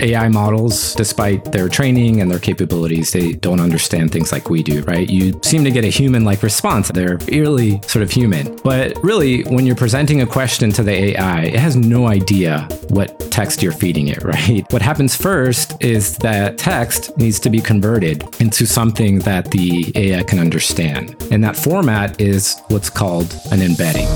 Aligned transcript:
AI 0.00 0.28
models, 0.28 0.94
despite 0.94 1.44
their 1.52 1.68
training 1.68 2.20
and 2.20 2.30
their 2.30 2.38
capabilities, 2.38 3.12
they 3.12 3.32
don't 3.32 3.60
understand 3.60 4.12
things 4.12 4.32
like 4.32 4.50
we 4.50 4.62
do, 4.62 4.82
right? 4.82 5.08
You 5.08 5.38
seem 5.42 5.64
to 5.64 5.70
get 5.70 5.84
a 5.84 5.88
human 5.88 6.24
like 6.24 6.42
response. 6.42 6.88
They're 6.88 7.18
eerily 7.28 7.80
sort 7.86 8.02
of 8.02 8.10
human. 8.10 8.56
But 8.64 8.96
really, 9.02 9.42
when 9.44 9.66
you're 9.66 9.76
presenting 9.76 10.22
a 10.22 10.26
question 10.26 10.72
to 10.72 10.82
the 10.82 10.92
AI, 10.92 11.42
it 11.42 11.60
has 11.60 11.76
no 11.76 12.06
idea 12.06 12.68
what 12.88 13.18
text 13.30 13.62
you're 13.62 13.72
feeding 13.72 14.08
it, 14.08 14.22
right? 14.22 14.64
What 14.72 14.82
happens 14.82 15.16
first 15.16 15.74
is 15.80 16.16
that 16.18 16.58
text 16.58 17.16
needs 17.16 17.38
to 17.40 17.50
be 17.50 17.60
converted 17.60 18.24
into 18.40 18.66
something 18.66 19.20
that 19.20 19.50
the 19.50 19.92
AI 19.94 20.22
can 20.22 20.38
understand. 20.38 21.16
And 21.30 21.42
that 21.44 21.56
format 21.56 22.20
is 22.20 22.60
what's 22.68 22.90
called 22.90 23.38
an 23.50 23.62
embedding. 23.62 24.08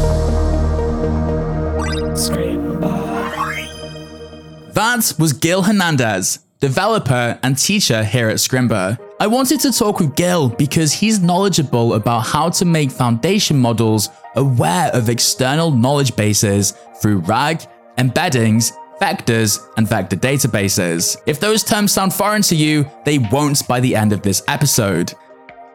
That 4.74 5.12
was 5.18 5.34
Guil 5.34 5.62
Hernandez, 5.62 6.38
developer 6.60 7.38
and 7.42 7.58
teacher 7.58 8.02
here 8.02 8.30
at 8.30 8.36
Scrimba. 8.36 8.98
I 9.20 9.26
wanted 9.26 9.60
to 9.60 9.70
talk 9.70 10.00
with 10.00 10.14
Guil 10.14 10.56
because 10.56 10.94
he's 10.94 11.20
knowledgeable 11.20 11.92
about 11.92 12.20
how 12.20 12.48
to 12.48 12.64
make 12.64 12.90
foundation 12.90 13.58
models 13.58 14.08
aware 14.34 14.90
of 14.94 15.10
external 15.10 15.70
knowledge 15.72 16.16
bases 16.16 16.72
through 17.02 17.18
RAG, 17.18 17.66
embeddings, 17.98 18.72
vectors, 18.98 19.60
and 19.76 19.86
vector 19.86 20.16
databases. 20.16 21.20
If 21.26 21.38
those 21.38 21.62
terms 21.62 21.92
sound 21.92 22.14
foreign 22.14 22.40
to 22.42 22.56
you, 22.56 22.90
they 23.04 23.18
won't 23.18 23.68
by 23.68 23.78
the 23.78 23.94
end 23.94 24.14
of 24.14 24.22
this 24.22 24.42
episode. 24.48 25.12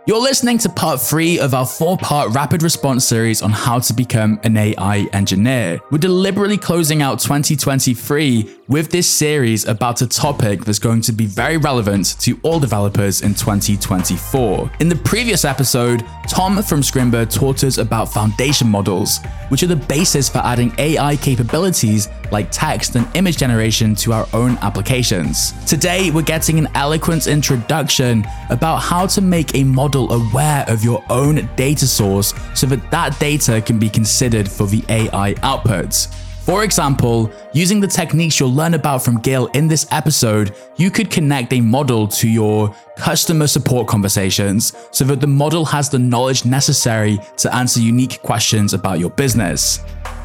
You're 0.07 0.21
listening 0.21 0.57
to 0.59 0.69
part 0.69 1.01
three 1.01 1.37
of 1.37 1.53
our 1.53 1.65
four 1.65 1.97
part 1.97 2.31
rapid 2.31 2.63
response 2.63 3.05
series 3.05 3.41
on 3.41 3.51
how 3.51 3.79
to 3.79 3.93
become 3.93 4.39
an 4.43 4.55
AI 4.55 5.07
engineer. 5.11 5.81
We're 5.91 5.97
deliberately 5.97 6.57
closing 6.57 7.01
out 7.01 7.19
2023 7.19 8.56
with 8.69 8.91
this 8.91 9.09
series 9.09 9.65
about 9.65 10.01
a 10.01 10.07
topic 10.07 10.65
that's 10.65 10.79
going 10.79 10.99
to 10.99 11.13
be 11.13 11.25
very 11.25 11.55
relevant 11.55 12.19
to 12.19 12.37
all 12.43 12.59
developers 12.59 13.21
in 13.21 13.33
2024. 13.33 14.69
In 14.81 14.89
the 14.89 14.95
previous 14.95 15.45
episode, 15.45 16.03
Tom 16.27 16.61
from 16.61 16.81
Scrimba 16.81 17.31
taught 17.33 17.63
us 17.63 17.77
about 17.77 18.11
foundation 18.11 18.67
models, 18.67 19.19
which 19.47 19.63
are 19.63 19.67
the 19.67 19.75
basis 19.77 20.27
for 20.27 20.39
adding 20.39 20.73
AI 20.79 21.15
capabilities 21.15 22.09
like 22.29 22.51
text 22.51 22.95
and 22.95 23.07
image 23.15 23.37
generation 23.37 23.95
to 23.95 24.11
our 24.11 24.27
own 24.33 24.57
applications. 24.57 25.53
Today, 25.65 26.11
we're 26.11 26.21
getting 26.21 26.59
an 26.59 26.67
eloquent 26.75 27.27
introduction 27.27 28.25
about 28.49 28.79
how 28.79 29.07
to 29.07 29.21
make 29.21 29.55
a 29.55 29.63
model 29.63 30.11
aware 30.11 30.65
of 30.67 30.83
your 30.83 31.01
own 31.09 31.49
data 31.55 31.87
source 31.87 32.33
so 32.53 32.67
that 32.67 32.91
that 32.91 33.17
data 33.17 33.61
can 33.61 33.79
be 33.79 33.89
considered 33.89 34.49
for 34.51 34.67
the 34.67 34.83
AI 34.89 35.35
outputs. 35.35 36.13
For 36.47 36.63
example, 36.63 37.29
using 37.51 37.81
the 37.81 37.89
techniques 37.89 38.39
you'll 38.39 38.53
learn 38.53 38.73
about 38.73 39.03
from 39.03 39.17
Guil 39.21 39.53
in 39.53 39.67
this 39.67 39.85
episode, 39.91 40.55
you 40.77 40.89
could 40.89 41.11
connect 41.11 41.51
a 41.51 41.59
model 41.59 42.07
to 42.07 42.29
your 42.29 42.73
customer 42.95 43.47
support 43.47 43.89
conversations 43.89 44.71
so 44.91 45.03
that 45.03 45.19
the 45.19 45.27
model 45.27 45.65
has 45.65 45.89
the 45.89 45.99
knowledge 45.99 46.45
necessary 46.45 47.19
to 47.35 47.53
answer 47.53 47.81
unique 47.81 48.21
questions 48.21 48.73
about 48.73 48.97
your 48.97 49.09
business. 49.09 49.79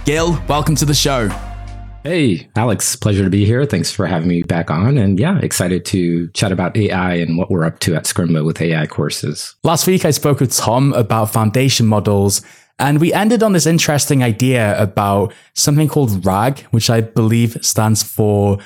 Guil, 0.05 0.39
welcome 0.49 0.77
to 0.77 0.85
the 0.85 0.95
show. 0.95 1.29
Hey, 2.05 2.49
Alex, 2.55 2.95
pleasure 2.95 3.25
to 3.25 3.31
be 3.31 3.45
here. 3.45 3.65
Thanks 3.65 3.91
for 3.91 4.07
having 4.07 4.29
me 4.29 4.45
back 4.45 4.71
on. 4.71 4.99
And 4.99 5.19
yeah, 5.19 5.39
excited 5.41 5.85
to 5.87 6.29
chat 6.29 6.53
about 6.53 6.77
AI 6.77 7.15
and 7.15 7.37
what 7.37 7.51
we're 7.51 7.65
up 7.65 7.81
to 7.81 7.97
at 7.97 8.05
Scrimba 8.05 8.45
with 8.45 8.61
AI 8.61 8.87
courses. 8.87 9.57
Last 9.65 9.89
week, 9.89 10.05
I 10.05 10.13
spoke 10.13 10.39
with 10.39 10.57
Tom 10.57 10.93
about 10.95 11.33
foundation 11.33 11.87
models 11.87 12.43
and 12.79 13.01
we 13.01 13.13
ended 13.13 13.43
on 13.43 13.53
this 13.53 13.67
interesting 13.67 14.23
idea 14.23 14.81
about 14.81 15.33
something 15.55 15.89
called 15.89 16.25
RAG, 16.25 16.61
which 16.71 16.91
I 16.91 17.01
believe 17.01 17.57
stands 17.65 18.03
for 18.03 18.59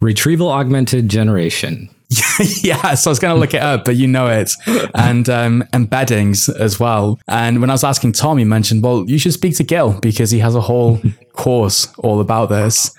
Retrieval 0.00 0.50
Augmented 0.50 1.08
Generation. 1.08 1.88
yeah, 2.62 2.94
so 2.94 3.10
I 3.10 3.12
was 3.12 3.18
going 3.18 3.34
to 3.34 3.40
look 3.40 3.54
it 3.54 3.62
up, 3.62 3.84
but 3.84 3.96
you 3.96 4.06
know 4.06 4.28
it. 4.28 4.52
And 4.94 5.28
um, 5.28 5.64
embeddings 5.72 6.54
as 6.54 6.78
well. 6.78 7.18
And 7.28 7.60
when 7.60 7.70
I 7.70 7.74
was 7.74 7.84
asking 7.84 8.12
Tom, 8.12 8.38
he 8.38 8.44
mentioned, 8.44 8.82
well, 8.82 9.08
you 9.08 9.18
should 9.18 9.32
speak 9.32 9.56
to 9.56 9.64
Guil 9.64 10.00
because 10.00 10.30
he 10.30 10.38
has 10.40 10.54
a 10.54 10.60
whole 10.60 11.00
course 11.32 11.92
all 11.98 12.20
about 12.20 12.50
this. 12.50 12.94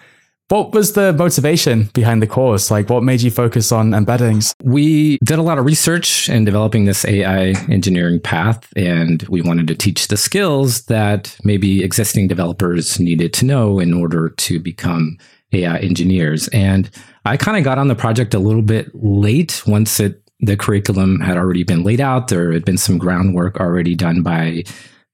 What 0.50 0.74
was 0.74 0.94
the 0.94 1.12
motivation 1.12 1.90
behind 1.96 2.22
the 2.22 2.28
course? 2.28 2.70
Like, 2.70 2.88
what 2.88 3.02
made 3.02 3.22
you 3.22 3.32
focus 3.32 3.72
on 3.72 3.92
embeddings? 3.92 4.54
We 4.64 5.18
did 5.24 5.40
a 5.40 5.42
lot 5.42 5.58
of 5.58 5.66
research 5.66 6.30
in 6.30 6.46
developing 6.46 6.86
this 6.86 7.04
AI 7.04 7.56
engineering 7.68 8.20
path, 8.20 8.72
and 8.76 9.24
we 9.24 9.42
wanted 9.42 9.68
to 9.70 9.76
teach 9.76 10.08
the 10.08 10.18
skills 10.18 10.84
that 10.84 11.36
maybe 11.44 11.84
existing 11.84 12.28
developers 12.28 13.00
needed 13.00 13.34
to 13.34 13.46
know 13.46 13.80
in 13.80 13.92
order 13.92 14.30
to 14.30 14.60
become 14.60 15.18
AI 15.52 15.78
engineers. 15.80 16.48
And 16.50 16.92
I 17.26 17.38
kind 17.38 17.58
of 17.58 17.64
got 17.64 17.80
on 17.80 17.88
the 17.88 17.96
project 17.96 18.36
a 18.36 18.40
little 18.40 18.62
bit 18.62 18.92
late 18.94 19.64
once 19.66 20.00
it 20.00 20.22
the 20.42 20.58
curriculum 20.58 21.22
had 21.22 21.38
already 21.38 21.64
been 21.64 21.84
laid 21.84 22.02
out. 22.02 22.28
There 22.28 22.52
had 22.52 22.66
been 22.66 22.78
some 22.78 23.00
groundwork 23.00 23.60
already 23.60 23.96
done 23.96 24.22
by 24.22 24.64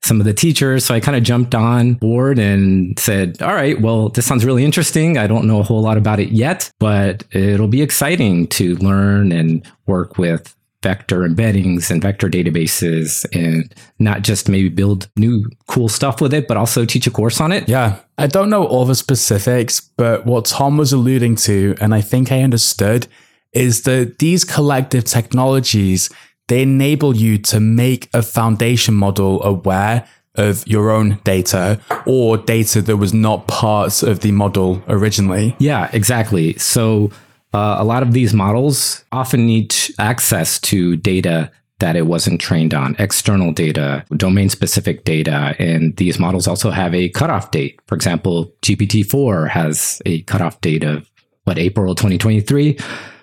some 0.04 0.20
of 0.20 0.26
the 0.26 0.34
teachers. 0.34 0.86
So 0.86 0.96
I 0.96 1.00
kind 1.00 1.16
of 1.16 1.24
jumped 1.24 1.54
on 1.54 1.94
board 1.94 2.40
and 2.40 2.98
said, 2.98 3.42
all 3.42 3.54
right, 3.54 3.80
well, 3.80 4.10
this 4.10 4.26
sounds 4.26 4.44
really 4.44 4.66
interesting. 4.66 5.18
I 5.18 5.28
don't 5.28 5.48
know 5.48 5.60
a 5.60 5.64
whole 5.64 5.82
lot 5.82 5.98
about 5.98 6.20
it 6.20 6.30
yet, 6.30 6.72
but 6.80 7.24
it'll 7.32 7.68
be 7.68 7.82
exciting 7.82 8.48
to 8.48 8.76
learn 8.78 9.32
and 9.32 9.66
work 9.86 10.18
with 10.18 10.56
vector 10.82 11.20
embeddings 11.20 11.92
and 11.92 12.02
vector 12.02 12.28
databases 12.28 13.26
and 13.34 13.72
not 14.00 14.24
just 14.24 14.50
maybe 14.50 14.68
build 14.68 15.08
new 15.16 15.48
cool 15.68 15.88
stuff 15.88 16.20
with 16.20 16.34
it, 16.34 16.48
but 16.48 16.58
also 16.58 16.86
teach 16.86 17.06
a 17.06 17.12
course 17.12 17.40
on 17.40 17.52
it. 17.52 17.70
Yeah. 17.70 18.00
I 18.18 18.26
don't 18.26 18.50
know 18.50 18.66
all 18.66 18.86
the 18.86 18.96
specifics, 18.96 19.80
but 19.80 20.26
what 20.26 20.46
Tom 20.46 20.78
was 20.78 20.92
alluding 20.92 21.36
to, 21.36 21.76
and 21.80 21.94
I 21.94 22.02
think 22.02 22.32
I 22.32 22.42
understood, 22.42 23.08
is 23.54 23.84
that 23.84 24.18
these 24.18 24.44
collective 24.44 25.04
technologies 25.04 26.10
they 26.52 26.64
enable 26.64 27.16
you 27.16 27.38
to 27.38 27.62
make 27.62 28.10
a 28.14 28.22
foundation 28.22 28.94
model 28.94 29.42
aware 29.42 30.06
of 30.36 30.68
your 30.68 30.92
own 30.92 31.18
data 31.24 31.80
or 32.06 32.38
data 32.38 32.82
that 32.82 32.98
was 32.98 33.14
not 33.14 33.48
part 33.48 34.04
of 34.04 34.20
the 34.20 34.34
model 34.34 34.84
originally. 34.90 35.56
Yeah, 35.60 35.90
exactly. 35.94 36.58
So 36.58 37.10
uh, 37.54 37.78
a 37.80 37.86
lot 37.86 38.04
of 38.04 38.12
these 38.12 38.34
models 38.34 39.06
often 39.14 39.46
need 39.46 39.74
access 39.98 40.60
to 40.60 40.98
data 40.98 41.50
that 41.80 41.96
it 41.96 42.06
wasn't 42.06 42.42
trained 42.42 42.74
on, 42.74 42.98
external 43.00 43.54
data, 43.54 44.04
domain 44.18 44.50
specific 44.50 45.06
data. 45.06 45.56
And 45.58 45.96
these 45.96 46.20
models 46.20 46.48
also 46.48 46.70
have 46.70 46.94
a 46.94 47.08
cutoff 47.10 47.52
date. 47.52 47.80
For 47.88 47.96
example, 47.96 48.54
GPT 48.62 49.10
4 49.10 49.48
has 49.48 50.02
a 50.06 50.22
cutoff 50.24 50.60
date 50.60 50.84
of 50.84 51.10
what, 51.46 51.58
April 51.58 51.96
2023. 51.96 52.78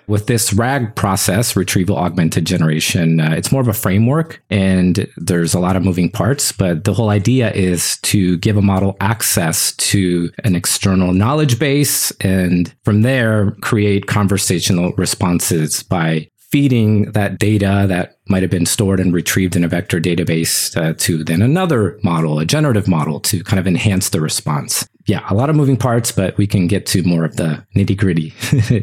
With 0.09 0.25
this 0.25 0.53
RAG 0.53 0.95
process, 0.95 1.55
retrieval 1.55 1.95
augmented 1.95 2.43
generation, 2.43 3.19
uh, 3.19 3.35
it's 3.37 3.51
more 3.51 3.61
of 3.61 3.67
a 3.67 3.73
framework 3.73 4.41
and 4.49 5.07
there's 5.17 5.53
a 5.53 5.59
lot 5.59 5.75
of 5.75 5.83
moving 5.83 6.09
parts, 6.09 6.51
but 6.51 6.83
the 6.83 6.95
whole 6.95 7.09
idea 7.09 7.51
is 7.51 7.97
to 7.97 8.39
give 8.39 8.57
a 8.57 8.61
model 8.63 8.97
access 9.01 9.71
to 9.73 10.31
an 10.43 10.55
external 10.55 11.13
knowledge 11.13 11.59
base 11.59 12.09
and 12.21 12.73
from 12.83 13.03
there 13.03 13.51
create 13.61 14.07
conversational 14.07 14.93
responses 14.93 15.83
by 15.83 16.27
feeding 16.39 17.11
that 17.11 17.37
data 17.37 17.85
that 17.87 18.17
might 18.27 18.41
have 18.41 18.49
been 18.49 18.65
stored 18.65 18.99
and 18.99 19.13
retrieved 19.13 19.55
in 19.55 19.63
a 19.63 19.67
vector 19.67 20.01
database 20.01 20.75
uh, 20.75 20.95
to 20.97 21.23
then 21.23 21.43
another 21.43 21.99
model, 22.03 22.39
a 22.39 22.45
generative 22.45 22.87
model 22.87 23.19
to 23.19 23.43
kind 23.43 23.59
of 23.59 23.67
enhance 23.67 24.09
the 24.09 24.19
response. 24.19 24.89
Yeah, 25.05 25.23
a 25.29 25.35
lot 25.35 25.51
of 25.51 25.55
moving 25.55 25.77
parts, 25.77 26.11
but 26.11 26.35
we 26.37 26.47
can 26.47 26.65
get 26.65 26.87
to 26.87 27.03
more 27.03 27.25
of 27.25 27.35
the 27.35 27.63
nitty 27.75 27.95
gritty 27.95 28.33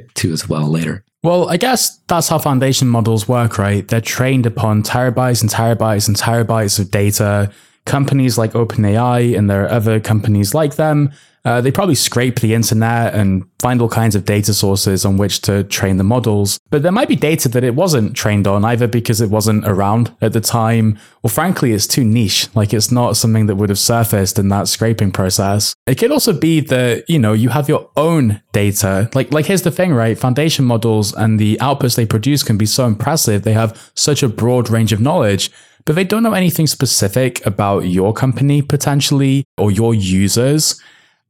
too 0.15 0.33
as 0.33 0.49
well 0.49 0.69
later. 0.69 1.05
Well, 1.27 1.49
I 1.49 1.57
guess 1.57 1.97
that's 2.07 2.29
how 2.29 2.39
foundation 2.39 2.87
models 2.87 3.27
work, 3.27 3.59
right? 3.59 3.89
They're 3.89 4.01
trained 4.01 4.47
upon 4.47 4.85
terabytes 4.85 5.43
and 5.43 5.51
terabytes 5.51 6.07
and 6.07 6.17
terabytes 6.17 6.79
of 6.79 6.93
data. 6.93 7.51
Companies 7.85 8.39
like 8.39 8.53
OpenAI 8.53 9.37
and 9.37 9.51
there 9.51 9.65
are 9.65 9.69
other 9.69 9.99
companies 9.99 10.55
like 10.55 10.77
them 10.77 11.11
uh, 11.47 11.61
they 11.61 11.71
probably 11.71 11.95
scrape 11.95 12.41
the 12.41 12.55
internet 12.55 13.15
and 13.15 13.49
find 13.61 13.81
all 13.81 13.89
kinds 13.89 14.17
of 14.17 14.25
data 14.25 14.53
sources 14.53 15.05
on 15.05 15.17
which 15.17 15.41
to 15.43 15.63
train 15.63 15.97
the 15.97 16.03
models. 16.03 16.59
But 16.71 16.83
there 16.83 16.91
might 16.91 17.07
be 17.07 17.15
data 17.15 17.49
that 17.51 17.63
it 17.63 17.77
wasn't 17.77 18.17
trained 18.17 18.49
on 18.49 18.65
either 18.65 18.89
because 18.89 19.21
it 19.21 19.31
wasn't 19.31 19.65
around 19.65 20.13
at 20.21 20.33
the 20.33 20.41
time, 20.41 20.99
or 21.23 21.31
frankly, 21.31 21.73
it's 21.73 21.87
too 21.87 22.03
niche. 22.03 22.49
Like 22.57 22.75
it's 22.75 22.91
not 22.91 23.17
something 23.17 23.47
that 23.47 23.55
would 23.55 23.69
have 23.69 23.79
surfaced 23.79 24.41
in 24.41 24.49
that 24.49 24.67
scraping 24.67 25.13
process. 25.13 25.73
It 25.87 25.99
could 25.99 26.11
also 26.11 26.33
be 26.33 26.59
that, 26.63 27.09
you 27.09 27.21
know, 27.21 27.33
you 27.33 27.51
have 27.51 27.69
your 27.69 27.91
own 27.97 28.43
data. 28.51 29.09
Like, 29.15 29.33
like 29.33 29.47
here's 29.47 29.63
the 29.63 29.71
thing, 29.71 29.95
right? 29.95 30.19
Foundation 30.19 30.65
models 30.65 31.15
and 31.15 31.39
the 31.39 31.59
outputs 31.59 31.95
they 31.95 32.07
produce 32.07 32.43
can 32.43 32.59
be 32.59 32.67
so 32.67 32.87
impressive. 32.87 33.45
They 33.45 33.53
have 33.53 33.93
such 33.95 34.25
a 34.25 34.29
broad 34.29 34.69
range 34.69 34.93
of 34.93 35.01
knowledge 35.01 35.53
but 35.85 35.95
they 35.95 36.03
don't 36.03 36.25
know 36.25 36.33
anything 36.33 36.67
specific 36.67 37.47
about 37.47 37.87
your 37.87 38.13
company 38.13 38.61
potentially 38.61 39.45
or 39.57 39.71
your 39.71 39.95
users. 39.95 40.83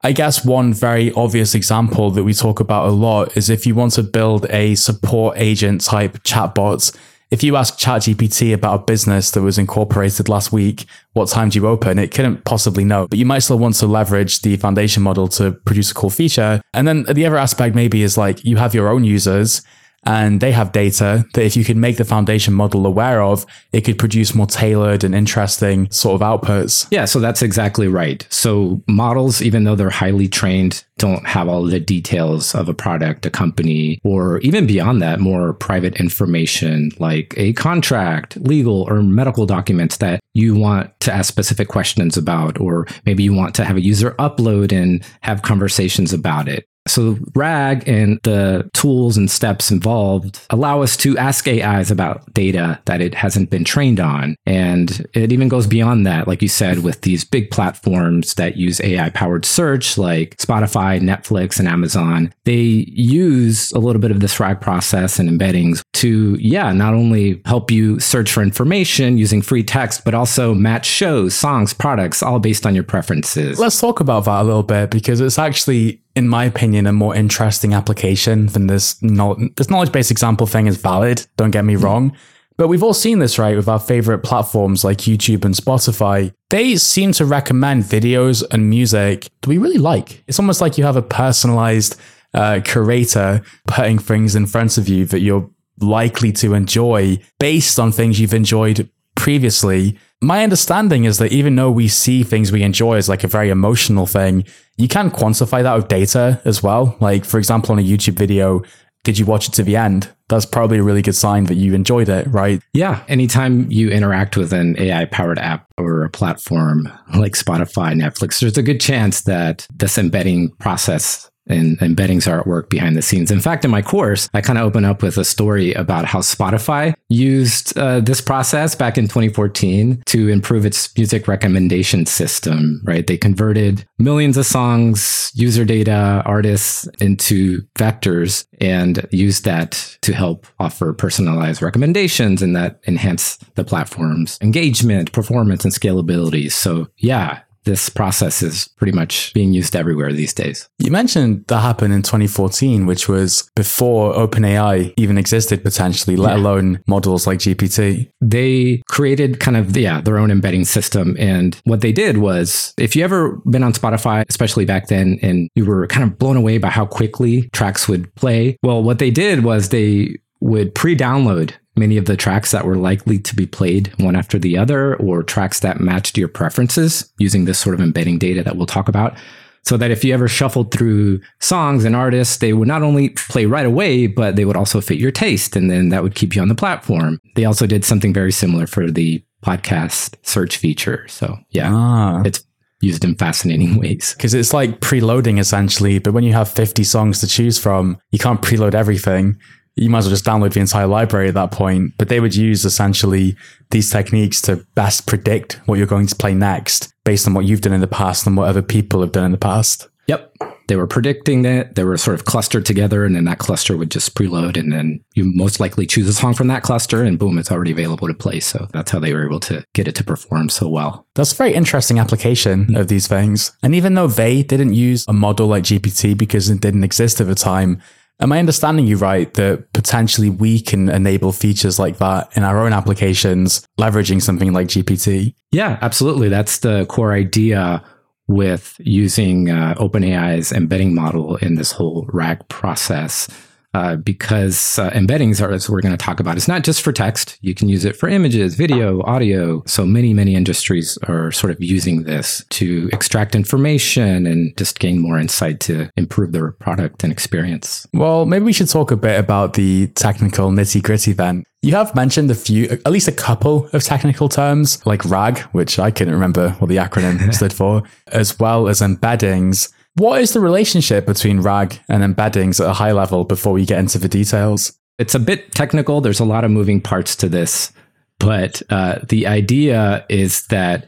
I 0.06 0.12
guess 0.12 0.44
one 0.44 0.72
very 0.72 1.10
obvious 1.14 1.56
example 1.56 2.12
that 2.12 2.22
we 2.22 2.32
talk 2.32 2.60
about 2.60 2.86
a 2.86 2.92
lot 2.92 3.36
is 3.36 3.50
if 3.50 3.66
you 3.66 3.74
want 3.74 3.94
to 3.94 4.04
build 4.04 4.46
a 4.50 4.76
support 4.76 5.36
agent 5.36 5.80
type 5.80 6.22
chatbot 6.22 6.96
if 7.32 7.42
you 7.42 7.56
ask 7.56 7.76
ChatGPT 7.76 8.54
about 8.54 8.82
a 8.82 8.84
business 8.84 9.32
that 9.32 9.42
was 9.42 9.58
incorporated 9.58 10.28
last 10.28 10.52
week, 10.52 10.86
what 11.14 11.28
time 11.28 11.48
do 11.48 11.58
you 11.58 11.66
open? 11.66 11.98
It 11.98 12.12
couldn't 12.12 12.44
possibly 12.44 12.84
know, 12.84 13.08
but 13.08 13.18
you 13.18 13.26
might 13.26 13.40
still 13.40 13.58
want 13.58 13.74
to 13.76 13.88
leverage 13.88 14.42
the 14.42 14.56
foundation 14.58 15.02
model 15.02 15.26
to 15.28 15.50
produce 15.50 15.90
a 15.90 15.94
cool 15.94 16.10
feature. 16.10 16.62
And 16.72 16.86
then 16.86 17.02
the 17.02 17.26
other 17.26 17.36
aspect 17.36 17.74
maybe 17.74 18.04
is 18.04 18.16
like 18.16 18.44
you 18.44 18.58
have 18.58 18.74
your 18.74 18.88
own 18.88 19.02
users 19.02 19.62
and 20.06 20.40
they 20.40 20.52
have 20.52 20.72
data 20.72 21.26
that 21.34 21.44
if 21.44 21.56
you 21.56 21.64
could 21.64 21.76
make 21.76 21.96
the 21.96 22.04
foundation 22.04 22.54
model 22.54 22.86
aware 22.86 23.22
of, 23.22 23.44
it 23.72 23.82
could 23.82 23.98
produce 23.98 24.34
more 24.34 24.46
tailored 24.46 25.04
and 25.04 25.14
interesting 25.14 25.90
sort 25.90 26.20
of 26.20 26.26
outputs. 26.26 26.86
Yeah, 26.90 27.04
so 27.04 27.18
that's 27.18 27.42
exactly 27.42 27.88
right. 27.88 28.26
So 28.30 28.82
models, 28.88 29.42
even 29.42 29.64
though 29.64 29.74
they're 29.74 29.90
highly 29.90 30.28
trained, 30.28 30.84
don't 30.98 31.26
have 31.26 31.48
all 31.48 31.64
the 31.64 31.80
details 31.80 32.54
of 32.54 32.68
a 32.68 32.74
product, 32.74 33.26
a 33.26 33.30
company, 33.30 34.00
or 34.04 34.38
even 34.38 34.66
beyond 34.66 35.02
that, 35.02 35.20
more 35.20 35.52
private 35.52 36.00
information 36.00 36.90
like 36.98 37.34
a 37.36 37.52
contract, 37.54 38.36
legal, 38.36 38.82
or 38.88 39.02
medical 39.02 39.44
documents 39.44 39.98
that 39.98 40.20
you 40.32 40.54
want 40.54 40.98
to 41.00 41.12
ask 41.12 41.28
specific 41.28 41.68
questions 41.68 42.16
about, 42.16 42.58
or 42.60 42.86
maybe 43.04 43.22
you 43.22 43.34
want 43.34 43.54
to 43.56 43.64
have 43.64 43.76
a 43.76 43.82
user 43.82 44.12
upload 44.12 44.72
and 44.72 45.04
have 45.20 45.42
conversations 45.42 46.12
about 46.12 46.48
it. 46.48 46.66
So 46.88 47.18
RAG 47.34 47.88
and 47.88 48.18
the 48.22 48.68
tools 48.72 49.16
and 49.16 49.30
steps 49.30 49.70
involved 49.70 50.40
allow 50.50 50.82
us 50.82 50.96
to 50.98 51.16
ask 51.18 51.46
AIs 51.48 51.90
about 51.90 52.32
data 52.32 52.80
that 52.84 53.00
it 53.00 53.14
hasn't 53.14 53.50
been 53.50 53.64
trained 53.64 54.00
on. 54.00 54.36
And 54.46 55.06
it 55.14 55.32
even 55.32 55.48
goes 55.48 55.66
beyond 55.66 56.06
that, 56.06 56.28
like 56.28 56.42
you 56.42 56.48
said, 56.48 56.82
with 56.82 57.02
these 57.02 57.24
big 57.24 57.50
platforms 57.50 58.34
that 58.34 58.56
use 58.56 58.80
AI 58.80 59.10
powered 59.10 59.44
search 59.44 59.98
like 59.98 60.36
Spotify, 60.36 61.00
Netflix, 61.00 61.58
and 61.58 61.68
Amazon. 61.68 62.32
They 62.44 62.84
use 62.88 63.72
a 63.72 63.78
little 63.78 64.00
bit 64.00 64.10
of 64.10 64.20
this 64.20 64.38
RAG 64.38 64.60
process 64.60 65.18
and 65.18 65.28
embeddings 65.28 65.82
to, 65.94 66.36
yeah, 66.40 66.72
not 66.72 66.94
only 66.94 67.40
help 67.44 67.70
you 67.70 67.98
search 68.00 68.30
for 68.30 68.42
information 68.42 69.18
using 69.18 69.42
free 69.42 69.64
text, 69.64 70.04
but 70.04 70.14
also 70.14 70.54
match 70.54 70.86
shows, 70.86 71.34
songs, 71.34 71.72
products, 71.72 72.22
all 72.22 72.38
based 72.38 72.66
on 72.66 72.74
your 72.74 72.84
preferences. 72.84 73.58
Let's 73.58 73.80
talk 73.80 74.00
about 74.00 74.24
that 74.26 74.42
a 74.42 74.44
little 74.44 74.62
bit 74.62 74.90
because 74.90 75.20
it's 75.20 75.38
actually 75.38 76.02
in 76.16 76.28
my 76.28 76.44
opinion, 76.44 76.86
a 76.86 76.92
more 76.92 77.14
interesting 77.14 77.74
application 77.74 78.46
than 78.46 78.66
this 78.66 79.00
knowledge, 79.02 79.54
this 79.56 79.70
knowledge 79.70 79.92
based 79.92 80.10
example 80.10 80.46
thing 80.46 80.66
is 80.66 80.78
valid. 80.78 81.26
Don't 81.36 81.50
get 81.50 81.64
me 81.64 81.74
mm-hmm. 81.74 81.84
wrong. 81.84 82.16
But 82.56 82.68
we've 82.68 82.82
all 82.82 82.94
seen 82.94 83.18
this, 83.18 83.38
right, 83.38 83.54
with 83.54 83.68
our 83.68 83.78
favorite 83.78 84.20
platforms 84.20 84.82
like 84.82 84.98
YouTube 84.98 85.44
and 85.44 85.54
Spotify. 85.54 86.32
They 86.48 86.76
seem 86.76 87.12
to 87.12 87.26
recommend 87.26 87.84
videos 87.84 88.42
and 88.50 88.70
music 88.70 89.28
that 89.42 89.48
we 89.48 89.58
really 89.58 89.76
like. 89.76 90.24
It's 90.26 90.38
almost 90.38 90.62
like 90.62 90.78
you 90.78 90.84
have 90.84 90.96
a 90.96 91.02
personalized 91.02 92.00
uh, 92.32 92.60
curator 92.64 93.42
putting 93.66 93.98
things 93.98 94.34
in 94.34 94.46
front 94.46 94.78
of 94.78 94.88
you 94.88 95.04
that 95.06 95.20
you're 95.20 95.50
likely 95.80 96.32
to 96.32 96.54
enjoy 96.54 97.18
based 97.38 97.78
on 97.78 97.92
things 97.92 98.18
you've 98.18 98.32
enjoyed 98.32 98.88
previously. 99.16 99.98
My 100.22 100.42
understanding 100.42 101.04
is 101.04 101.18
that 101.18 101.32
even 101.32 101.56
though 101.56 101.70
we 101.70 101.88
see 101.88 102.22
things 102.22 102.50
we 102.50 102.62
enjoy 102.62 102.94
as 102.96 103.08
like 103.08 103.22
a 103.22 103.28
very 103.28 103.50
emotional 103.50 104.06
thing, 104.06 104.44
you 104.78 104.88
can 104.88 105.10
quantify 105.10 105.62
that 105.62 105.74
with 105.74 105.88
data 105.88 106.40
as 106.44 106.62
well. 106.62 106.96
Like, 107.00 107.24
for 107.24 107.38
example, 107.38 107.72
on 107.72 107.78
a 107.78 107.82
YouTube 107.82 108.16
video, 108.16 108.62
did 109.04 109.18
you 109.18 109.26
watch 109.26 109.46
it 109.46 109.52
to 109.54 109.62
the 109.62 109.76
end? 109.76 110.12
That's 110.28 110.46
probably 110.46 110.78
a 110.78 110.82
really 110.82 111.02
good 111.02 111.14
sign 111.14 111.44
that 111.44 111.54
you 111.54 111.74
enjoyed 111.74 112.08
it, 112.08 112.26
right? 112.28 112.60
Yeah. 112.72 113.04
Anytime 113.08 113.70
you 113.70 113.90
interact 113.90 114.36
with 114.36 114.52
an 114.52 114.76
AI 114.80 115.04
powered 115.04 115.38
app 115.38 115.66
or 115.78 116.02
a 116.02 116.10
platform 116.10 116.88
like 117.14 117.34
Spotify, 117.34 117.94
Netflix, 117.94 118.40
there's 118.40 118.58
a 118.58 118.62
good 118.62 118.80
chance 118.80 119.20
that 119.22 119.66
this 119.72 119.98
embedding 119.98 120.50
process 120.58 121.30
and 121.46 121.78
embeddings 121.78 122.30
are 122.30 122.40
at 122.40 122.46
work 122.46 122.70
behind 122.70 122.96
the 122.96 123.02
scenes. 123.02 123.30
In 123.30 123.40
fact, 123.40 123.64
in 123.64 123.70
my 123.70 123.82
course, 123.82 124.28
I 124.34 124.40
kind 124.40 124.58
of 124.58 124.64
open 124.64 124.84
up 124.84 125.02
with 125.02 125.16
a 125.18 125.24
story 125.24 125.72
about 125.74 126.04
how 126.04 126.20
Spotify 126.20 126.94
used 127.08 127.76
uh, 127.78 128.00
this 128.00 128.20
process 128.20 128.74
back 128.74 128.98
in 128.98 129.04
2014 129.04 130.02
to 130.06 130.28
improve 130.28 130.66
its 130.66 130.94
music 130.96 131.28
recommendation 131.28 132.06
system, 132.06 132.80
right? 132.84 133.06
They 133.06 133.16
converted 133.16 133.86
millions 133.98 134.36
of 134.36 134.46
songs, 134.46 135.30
user 135.34 135.64
data, 135.64 136.22
artists 136.24 136.88
into 137.00 137.62
vectors 137.78 138.46
and 138.60 139.06
used 139.10 139.44
that 139.44 139.96
to 140.02 140.12
help 140.12 140.46
offer 140.58 140.92
personalized 140.92 141.62
recommendations 141.62 142.42
and 142.42 142.56
that 142.56 142.80
enhance 142.86 143.36
the 143.54 143.64
platform's 143.64 144.38
engagement, 144.40 145.12
performance, 145.12 145.64
and 145.64 145.72
scalability. 145.72 146.50
So 146.50 146.88
yeah, 146.98 147.40
this 147.66 147.90
process 147.90 148.42
is 148.42 148.68
pretty 148.78 148.92
much 148.92 149.34
being 149.34 149.52
used 149.52 149.76
everywhere 149.76 150.12
these 150.12 150.32
days. 150.32 150.68
You 150.78 150.90
mentioned 150.90 151.44
that 151.48 151.60
happened 151.60 151.92
in 151.92 152.02
2014, 152.02 152.86
which 152.86 153.08
was 153.08 153.50
before 153.54 154.14
OpenAI 154.14 154.94
even 154.96 155.18
existed 155.18 155.62
potentially, 155.62 156.16
let 156.16 156.36
yeah. 156.36 156.42
alone 156.42 156.82
models 156.86 157.26
like 157.26 157.40
GPT. 157.40 158.10
They 158.20 158.82
created 158.88 159.40
kind 159.40 159.56
of 159.56 159.76
yeah, 159.76 160.00
their 160.00 160.16
own 160.16 160.30
embedding 160.30 160.64
system 160.64 161.16
and 161.18 161.60
what 161.64 161.80
they 161.80 161.92
did 161.92 162.18
was 162.18 162.72
if 162.78 162.96
you 162.96 163.04
ever 163.04 163.40
been 163.50 163.62
on 163.62 163.72
Spotify, 163.72 164.24
especially 164.28 164.64
back 164.64 164.86
then 164.86 165.18
and 165.20 165.50
you 165.54 165.66
were 165.66 165.86
kind 165.88 166.04
of 166.04 166.18
blown 166.18 166.36
away 166.36 166.58
by 166.58 166.68
how 166.68 166.86
quickly 166.86 167.48
tracks 167.52 167.88
would 167.88 168.14
play, 168.14 168.56
well 168.62 168.82
what 168.82 168.98
they 168.98 169.10
did 169.10 169.44
was 169.44 169.68
they 169.68 170.16
would 170.40 170.74
pre-download 170.74 171.52
many 171.76 171.96
of 171.96 172.06
the 172.06 172.16
tracks 172.16 172.50
that 172.50 172.64
were 172.64 172.76
likely 172.76 173.18
to 173.18 173.36
be 173.36 173.46
played 173.46 173.92
one 173.98 174.16
after 174.16 174.38
the 174.38 174.56
other 174.56 174.96
or 174.96 175.22
tracks 175.22 175.60
that 175.60 175.80
matched 175.80 176.16
your 176.16 176.28
preferences 176.28 177.12
using 177.18 177.44
this 177.44 177.58
sort 177.58 177.74
of 177.74 177.80
embedding 177.80 178.18
data 178.18 178.42
that 178.42 178.56
we'll 178.56 178.66
talk 178.66 178.88
about. 178.88 179.16
So 179.62 179.76
that 179.76 179.90
if 179.90 180.04
you 180.04 180.14
ever 180.14 180.28
shuffled 180.28 180.70
through 180.70 181.20
songs 181.40 181.84
and 181.84 181.96
artists, 181.96 182.36
they 182.36 182.52
would 182.52 182.68
not 182.68 182.84
only 182.84 183.10
play 183.10 183.46
right 183.46 183.66
away, 183.66 184.06
but 184.06 184.36
they 184.36 184.44
would 184.44 184.56
also 184.56 184.80
fit 184.80 184.98
your 184.98 185.10
taste. 185.10 185.56
And 185.56 185.68
then 185.68 185.88
that 185.88 186.04
would 186.04 186.14
keep 186.14 186.36
you 186.36 186.42
on 186.42 186.48
the 186.48 186.54
platform. 186.54 187.20
They 187.34 187.44
also 187.44 187.66
did 187.66 187.84
something 187.84 188.14
very 188.14 188.30
similar 188.30 188.68
for 188.68 188.90
the 188.90 189.24
podcast 189.44 190.14
search 190.22 190.56
feature. 190.56 191.06
So 191.08 191.36
yeah, 191.50 191.70
ah. 191.72 192.22
it's 192.24 192.44
used 192.80 193.04
in 193.04 193.16
fascinating 193.16 193.76
ways. 193.80 194.14
Because 194.16 194.34
it's 194.34 194.54
like 194.54 194.80
preloading 194.80 195.40
essentially, 195.40 195.98
but 195.98 196.12
when 196.12 196.24
you 196.24 196.32
have 196.32 196.48
50 196.48 196.84
songs 196.84 197.20
to 197.20 197.26
choose 197.26 197.58
from, 197.58 197.98
you 198.12 198.20
can't 198.20 198.42
preload 198.42 198.74
everything 198.74 199.36
you 199.76 199.90
might 199.90 199.98
as 199.98 200.06
well 200.06 200.10
just 200.10 200.24
download 200.24 200.52
the 200.52 200.60
entire 200.60 200.86
library 200.86 201.28
at 201.28 201.34
that 201.34 201.52
point. 201.52 201.92
But 201.98 202.08
they 202.08 202.20
would 202.20 202.34
use 202.34 202.64
essentially 202.64 203.36
these 203.70 203.90
techniques 203.90 204.40
to 204.42 204.66
best 204.74 205.06
predict 205.06 205.60
what 205.66 205.78
you're 205.78 205.86
going 205.86 206.06
to 206.06 206.16
play 206.16 206.34
next 206.34 206.92
based 207.04 207.26
on 207.26 207.34
what 207.34 207.44
you've 207.44 207.60
done 207.60 207.72
in 207.72 207.80
the 207.80 207.86
past 207.86 208.26
and 208.26 208.36
what 208.36 208.48
other 208.48 208.62
people 208.62 209.00
have 209.00 209.12
done 209.12 209.24
in 209.24 209.32
the 209.32 209.38
past. 209.38 209.88
Yep. 210.06 210.34
They 210.68 210.76
were 210.76 210.86
predicting 210.86 211.42
that 211.42 211.76
they 211.76 211.84
were 211.84 211.96
sort 211.96 212.18
of 212.18 212.24
clustered 212.24 212.66
together, 212.66 213.04
and 213.04 213.14
then 213.14 213.24
that 213.24 213.38
cluster 213.38 213.76
would 213.76 213.90
just 213.90 214.16
preload, 214.16 214.56
and 214.56 214.72
then 214.72 215.00
you 215.14 215.24
most 215.24 215.60
likely 215.60 215.86
choose 215.86 216.08
a 216.08 216.12
song 216.12 216.34
from 216.34 216.48
that 216.48 216.64
cluster, 216.64 217.04
and 217.04 217.18
boom, 217.18 217.38
it's 217.38 217.52
already 217.52 217.70
available 217.70 218.08
to 218.08 218.14
play. 218.14 218.40
So 218.40 218.66
that's 218.72 218.90
how 218.90 218.98
they 218.98 219.12
were 219.12 219.24
able 219.24 219.38
to 219.40 219.64
get 219.74 219.86
it 219.86 219.94
to 219.96 220.04
perform 220.04 220.48
so 220.48 220.68
well. 220.68 221.06
That's 221.14 221.32
a 221.32 221.36
very 221.36 221.54
interesting 221.54 222.00
application 222.00 222.74
of 222.76 222.88
these 222.88 223.06
things. 223.06 223.56
And 223.62 223.76
even 223.76 223.94
though 223.94 224.08
they 224.08 224.42
didn't 224.42 224.74
use 224.74 225.04
a 225.06 225.12
model 225.12 225.46
like 225.46 225.64
GPT 225.64 226.18
because 226.18 226.50
it 226.50 226.60
didn't 226.60 226.82
exist 226.82 227.20
at 227.20 227.28
the 227.28 227.36
time, 227.36 227.80
Am 228.18 228.32
I 228.32 228.38
understanding 228.38 228.86
you 228.86 228.96
right 228.96 229.32
that 229.34 229.72
potentially 229.74 230.30
we 230.30 230.60
can 230.60 230.88
enable 230.88 231.32
features 231.32 231.78
like 231.78 231.98
that 231.98 232.34
in 232.34 232.44
our 232.44 232.58
own 232.64 232.72
applications, 232.72 233.66
leveraging 233.78 234.22
something 234.22 234.54
like 234.54 234.68
GPT? 234.68 235.34
Yeah, 235.52 235.78
absolutely. 235.82 236.30
That's 236.30 236.58
the 236.60 236.86
core 236.86 237.12
idea 237.12 237.84
with 238.26 238.74
using 238.78 239.50
uh, 239.50 239.74
OpenAI's 239.78 240.50
embedding 240.50 240.94
model 240.94 241.36
in 241.36 241.56
this 241.56 241.72
whole 241.72 242.08
RAG 242.12 242.48
process 242.48 243.28
uh, 243.74 243.96
because 243.96 244.78
uh, 244.78 244.90
embeddings 244.90 245.42
are, 245.42 245.52
as 245.52 245.68
we're 245.68 245.80
going 245.80 245.96
to 245.96 246.02
talk 246.02 246.20
about, 246.20 246.36
it's 246.36 246.48
not 246.48 246.64
just 246.64 246.82
for 246.82 246.92
text. 246.92 247.38
You 247.40 247.54
can 247.54 247.68
use 247.68 247.84
it 247.84 247.96
for 247.96 248.08
images, 248.08 248.54
video, 248.54 249.02
audio. 249.02 249.62
So 249.66 249.84
many, 249.84 250.14
many 250.14 250.34
industries 250.34 250.98
are 251.08 251.30
sort 251.32 251.50
of 251.50 251.62
using 251.62 252.04
this 252.04 252.44
to 252.50 252.88
extract 252.92 253.34
information 253.34 254.26
and 254.26 254.56
just 254.56 254.78
gain 254.78 254.98
more 255.00 255.18
insight 255.18 255.60
to 255.60 255.90
improve 255.96 256.32
their 256.32 256.52
product 256.52 257.04
and 257.04 257.12
experience. 257.12 257.86
Well, 257.92 258.24
maybe 258.26 258.44
we 258.44 258.52
should 258.52 258.68
talk 258.68 258.90
a 258.90 258.96
bit 258.96 259.18
about 259.20 259.54
the 259.54 259.88
technical 259.88 260.50
nitty 260.50 260.82
gritty 260.82 261.12
then. 261.12 261.44
You 261.62 261.72
have 261.72 261.94
mentioned 261.94 262.30
a 262.30 262.34
few, 262.34 262.66
at 262.66 262.92
least 262.92 263.08
a 263.08 263.12
couple 263.12 263.68
of 263.72 263.82
technical 263.82 264.28
terms 264.28 264.84
like 264.86 265.04
RAG, 265.04 265.40
which 265.52 265.78
I 265.78 265.90
couldn't 265.90 266.14
remember 266.14 266.50
what 266.58 266.68
the 266.68 266.76
acronym 266.76 267.34
stood 267.34 267.52
for, 267.52 267.82
as 268.08 268.38
well 268.38 268.68
as 268.68 268.80
embeddings. 268.80 269.72
What 269.96 270.20
is 270.20 270.34
the 270.34 270.40
relationship 270.40 271.06
between 271.06 271.40
RAG 271.40 271.80
and 271.88 272.02
embeddings 272.02 272.60
at 272.60 272.68
a 272.68 272.74
high 272.74 272.92
level 272.92 273.24
before 273.24 273.54
we 273.54 273.64
get 273.64 273.78
into 273.78 273.98
the 273.98 274.08
details? 274.08 274.78
It's 274.98 275.14
a 275.14 275.18
bit 275.18 275.52
technical. 275.52 276.02
There's 276.02 276.20
a 276.20 276.24
lot 276.26 276.44
of 276.44 276.50
moving 276.50 276.82
parts 276.82 277.16
to 277.16 277.30
this, 277.30 277.72
but 278.18 278.60
uh, 278.68 278.98
the 279.08 279.26
idea 279.26 280.04
is 280.10 280.46
that 280.48 280.86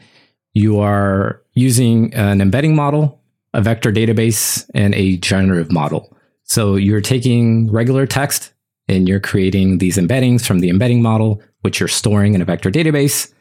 you 0.53 0.79
are 0.79 1.41
using 1.53 2.13
an 2.13 2.39
embedding 2.39 2.75
model, 2.75 3.19
a 3.55 3.61
vector 3.61 3.91
database, 3.91 4.69
and 4.75 4.93
a 4.93 5.17
generative 5.17 5.71
model. 5.71 6.15
So 6.43 6.75
you're 6.75 7.01
taking 7.01 7.71
regular 7.71 8.05
text 8.05 8.53
and 8.87 9.07
you're 9.07 9.19
creating 9.19 9.79
these 9.79 9.97
embeddings 9.97 10.45
from 10.45 10.59
the 10.59 10.69
embedding 10.69 11.01
model, 11.01 11.41
which 11.61 11.79
you're 11.79 11.89
storing 11.89 12.35
in 12.35 12.43
a 12.43 12.45
vector 12.45 12.69
database. 12.69 13.33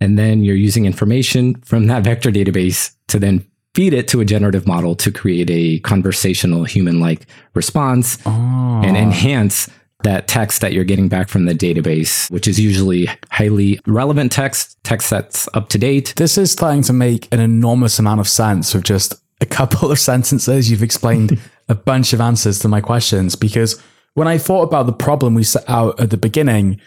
And 0.00 0.18
then 0.18 0.42
you're 0.42 0.56
using 0.56 0.86
information 0.86 1.54
from 1.60 1.86
that 1.86 2.02
vector 2.10 2.32
database 2.32 2.92
to 3.08 3.20
then 3.20 3.46
feed 3.74 3.92
it 3.92 4.08
to 4.08 4.20
a 4.20 4.24
generative 4.24 4.66
model 4.66 4.94
to 4.94 5.10
create 5.10 5.50
a 5.50 5.80
conversational 5.80 6.64
human 6.64 7.00
like 7.00 7.26
response 7.54 8.18
oh. 8.24 8.80
and 8.84 8.96
enhance 8.96 9.68
that 10.04 10.28
text 10.28 10.60
that 10.60 10.72
you're 10.72 10.84
getting 10.84 11.08
back 11.08 11.28
from 11.28 11.46
the 11.46 11.54
database, 11.54 12.30
which 12.30 12.46
is 12.46 12.60
usually 12.60 13.08
highly 13.30 13.80
relevant 13.86 14.30
text, 14.30 14.78
text 14.84 15.10
that's 15.10 15.48
up 15.54 15.68
to 15.70 15.78
date. 15.78 16.12
This 16.16 16.38
is 16.38 16.52
starting 16.52 16.82
to 16.82 16.92
make 16.92 17.26
an 17.32 17.40
enormous 17.40 17.98
amount 17.98 18.20
of 18.20 18.28
sense 18.28 18.74
with 18.74 18.84
just 18.84 19.14
a 19.40 19.46
couple 19.46 19.90
of 19.92 19.98
sentences. 19.98 20.70
You've 20.70 20.82
explained 20.82 21.40
a 21.68 21.74
bunch 21.74 22.12
of 22.12 22.20
answers 22.20 22.58
to 22.60 22.68
my 22.68 22.80
questions 22.80 23.34
because 23.34 23.82
when 24.12 24.28
I 24.28 24.38
thought 24.38 24.62
about 24.62 24.86
the 24.86 24.92
problem 24.92 25.34
we 25.34 25.42
set 25.42 25.68
out 25.68 25.98
at 25.98 26.10
the 26.10 26.16
beginning, 26.16 26.80